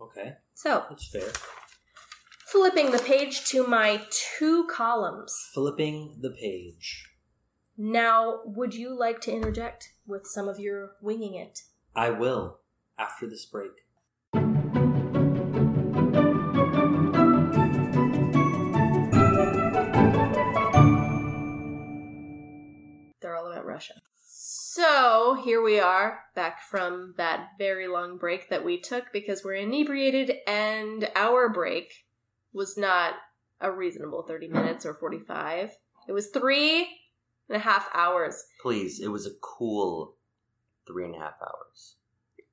[0.00, 1.30] Okay, So, that's fair.
[2.46, 5.34] flipping the page to my two columns.
[5.54, 7.08] Flipping the page.
[7.78, 11.62] Now, would you like to interject with some of your winging it?
[11.94, 12.58] I will
[12.98, 13.72] after this break.
[23.20, 23.94] They're all about Russia.
[24.38, 29.54] So, here we are, back from that very long break that we took because we're
[29.54, 32.04] inebriated, and our break
[32.52, 33.14] was not
[33.62, 35.70] a reasonable 30 minutes or 45.
[36.06, 36.86] It was three
[37.48, 38.44] and a half hours.
[38.60, 40.18] Please, it was a cool
[40.86, 41.96] three and a half hours.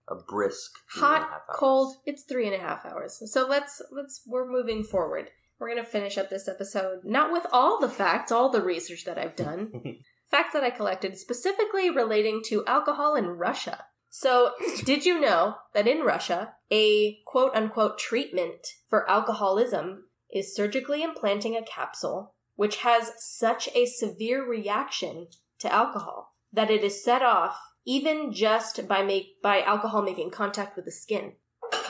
[0.07, 3.81] A brisk three and a hot cold it's three and a half hours so let's
[3.89, 7.89] let's we're moving forward We're going to finish up this episode not with all the
[7.89, 9.71] facts, all the research that I've done,
[10.34, 13.86] facts that I collected specifically relating to alcohol in Russia.
[14.09, 14.53] So,
[14.84, 21.55] did you know that in Russia, a quote unquote treatment for alcoholism is surgically implanting
[21.55, 25.27] a capsule which has such a severe reaction
[25.59, 30.75] to alcohol that it is set off even just by make by alcohol making contact
[30.75, 31.34] with the skin.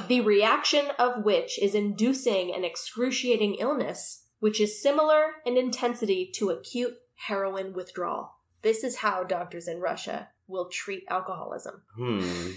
[0.09, 6.49] The reaction of which is inducing an excruciating illness which is similar in intensity to
[6.49, 6.95] acute
[7.28, 8.36] heroin withdrawal.
[8.61, 11.82] This is how doctors in Russia will treat alcoholism.
[11.97, 12.51] Hmm.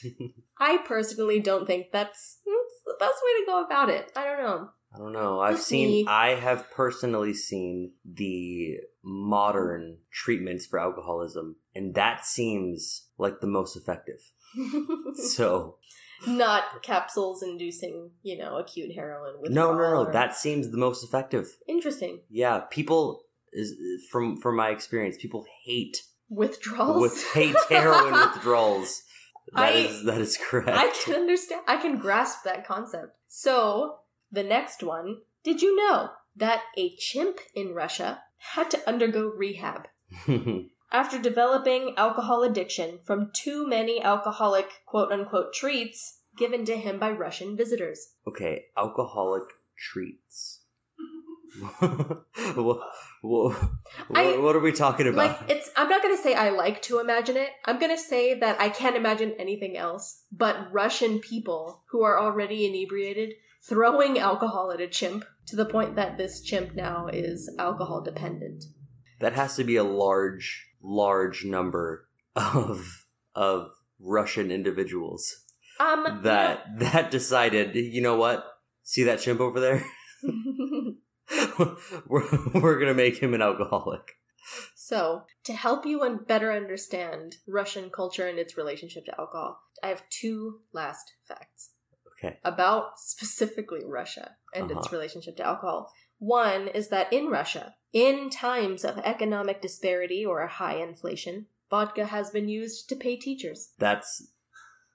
[0.58, 4.10] I personally don't think that's, that's the best way to go about it.
[4.16, 4.68] I don't know.
[4.94, 5.40] I don't know.
[5.40, 5.88] I've Just seen.
[5.88, 6.06] me.
[6.06, 13.76] I have personally seen the modern treatments for alcoholism, and that seems like the most
[13.76, 14.20] effective.
[15.14, 15.76] So
[16.26, 20.12] Not capsules inducing, you know, acute heroin with no, no, no.
[20.12, 21.56] That seems the most effective.
[21.66, 23.21] interesting Yeah, people
[23.52, 23.74] is
[24.10, 27.00] from from my experience, people hate withdrawals.
[27.02, 29.02] with hate heroin withdrawals.
[29.54, 30.68] That I- is that is correct.
[30.78, 31.62] I can understand.
[31.66, 33.16] I can grasp that concept.
[33.28, 33.98] So
[34.30, 35.18] the next one.
[35.44, 38.22] Did you know that a chimp in Russia
[38.54, 39.88] had to undergo rehab
[40.92, 47.10] after developing alcohol addiction from too many alcoholic quote unquote treats given to him by
[47.10, 48.14] Russian visitors?
[48.26, 49.42] okay, alcoholic
[49.76, 50.60] treats.
[52.54, 52.80] what,
[53.20, 53.56] what,
[54.14, 55.40] I- what are we talking about?
[55.40, 57.50] Like it's I'm not going to say I like to imagine it.
[57.66, 62.18] I'm going to say that I can't imagine anything else but Russian people who are
[62.18, 67.50] already inebriated throwing alcohol at a chimp to the point that this chimp now is
[67.58, 68.64] alcohol dependent.
[69.20, 75.44] that has to be a large, large number of of Russian individuals
[75.78, 77.74] Um that that decided.
[77.76, 78.44] You know what?
[78.82, 79.84] See that chimp over there?
[82.06, 82.24] we're
[82.54, 84.16] we're gonna make him an alcoholic.
[84.74, 89.88] So, to help you un- better understand Russian culture and its relationship to alcohol, I
[89.88, 91.70] have two last facts.
[92.18, 92.38] Okay.
[92.44, 94.96] About specifically Russia and its Uh-huh.
[94.96, 95.92] relationship to alcohol.
[96.18, 102.06] One is that in Russia, in times of economic disparity or a high inflation, vodka
[102.06, 103.70] has been used to pay teachers.
[103.78, 104.28] That's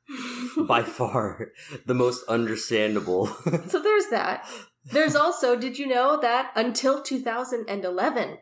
[0.67, 1.51] by far
[1.85, 3.27] the most understandable.
[3.67, 4.47] so there's that.
[4.91, 8.38] There's also, did you know that until 2011,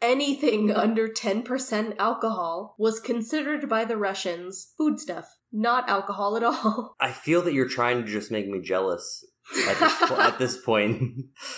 [0.00, 6.96] anything under 10% alcohol was considered by the Russians foodstuff, not alcohol at all.
[7.00, 9.24] I feel that you're trying to just make me jealous
[9.68, 11.02] at this, po- at this point.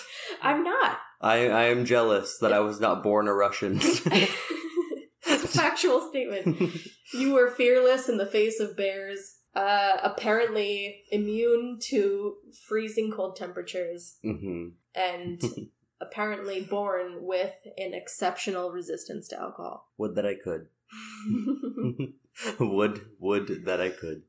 [0.43, 0.99] I'm not.
[1.21, 3.77] I, I am jealous that I was not born a Russian.
[3.81, 6.81] it's a factual statement.
[7.15, 12.37] You were fearless in the face of bears, uh, apparently immune to
[12.67, 15.43] freezing cold temperatures, hmm and
[16.01, 19.89] apparently born with an exceptional resistance to alcohol.
[19.99, 20.69] Would that I could.
[22.61, 24.23] would would that I could.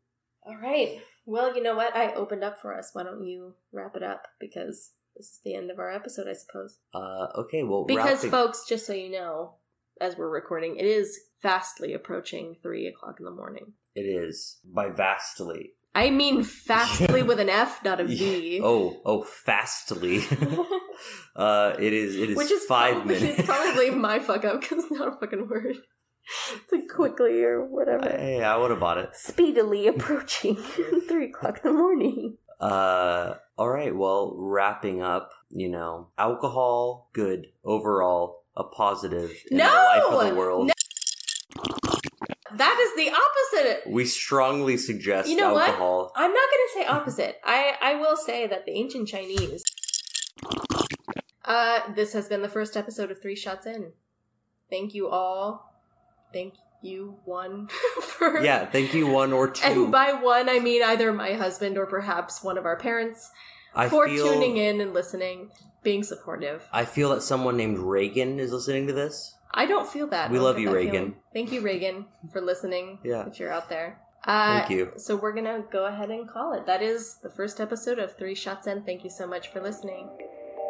[0.45, 1.01] All right.
[1.25, 1.95] Well, you know what?
[1.95, 2.89] I opened up for us.
[2.93, 4.27] Why don't you wrap it up?
[4.39, 6.79] Because this is the end of our episode, I suppose.
[6.93, 9.55] Uh, okay, well, Because, wrapping- folks, just so you know,
[10.01, 13.73] as we're recording, it is fastly approaching three o'clock in the morning.
[13.95, 15.71] It is by vastly.
[15.95, 18.59] I mean, fastly with an F, not a V.
[18.63, 20.23] Oh, oh, fastly.
[21.35, 22.15] uh, it is.
[22.15, 23.39] It is Which is five probably, minutes.
[23.39, 25.75] It's probably my fuck up because it's not a fucking word.
[26.55, 28.09] It's like quickly or whatever.
[28.09, 29.09] Hey, I would have bought it.
[29.13, 32.37] Speedily approaching three o'clock in the morning.
[32.59, 33.95] Uh, all right.
[33.95, 35.31] Well, wrapping up.
[35.55, 39.65] You know, alcohol, good overall, a positive in No!
[39.65, 40.71] the life of the world.
[42.57, 43.89] That is the opposite.
[43.91, 45.69] We strongly suggest You know what?
[45.69, 46.11] alcohol.
[46.15, 47.41] I'm not going to say opposite.
[47.43, 49.63] I, I will say that the ancient Chinese.
[51.45, 53.91] Uh, this has been the first episode of Three Shots In.
[54.69, 55.73] Thank you all.
[56.31, 57.67] Thank you, one,
[58.01, 58.41] for.
[58.41, 59.65] Yeah, thank you, one or two.
[59.65, 63.29] And by one, I mean either my husband or perhaps one of our parents
[63.75, 65.51] I for feel, tuning in and listening,
[65.83, 66.67] being supportive.
[66.71, 69.35] I feel that someone named Reagan is listening to this.
[69.53, 70.31] I don't feel that.
[70.31, 70.91] We love you, Reagan.
[70.91, 71.15] feeling.
[71.33, 72.99] Thank you, Reagan, for listening.
[73.03, 73.25] Yeah.
[73.27, 73.99] If you're out there.
[74.25, 74.91] Uh, Thank you.
[74.97, 76.65] So we're going to go ahead and call it.
[76.65, 78.83] That is the first episode of Three Shots In.
[78.83, 80.09] Thank you so much for listening.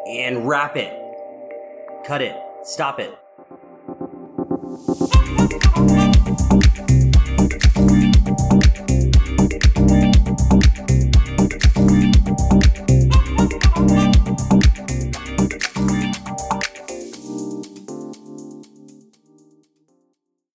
[0.08, 0.92] And wrap it.
[2.04, 2.36] Cut it.
[2.64, 3.14] Stop it.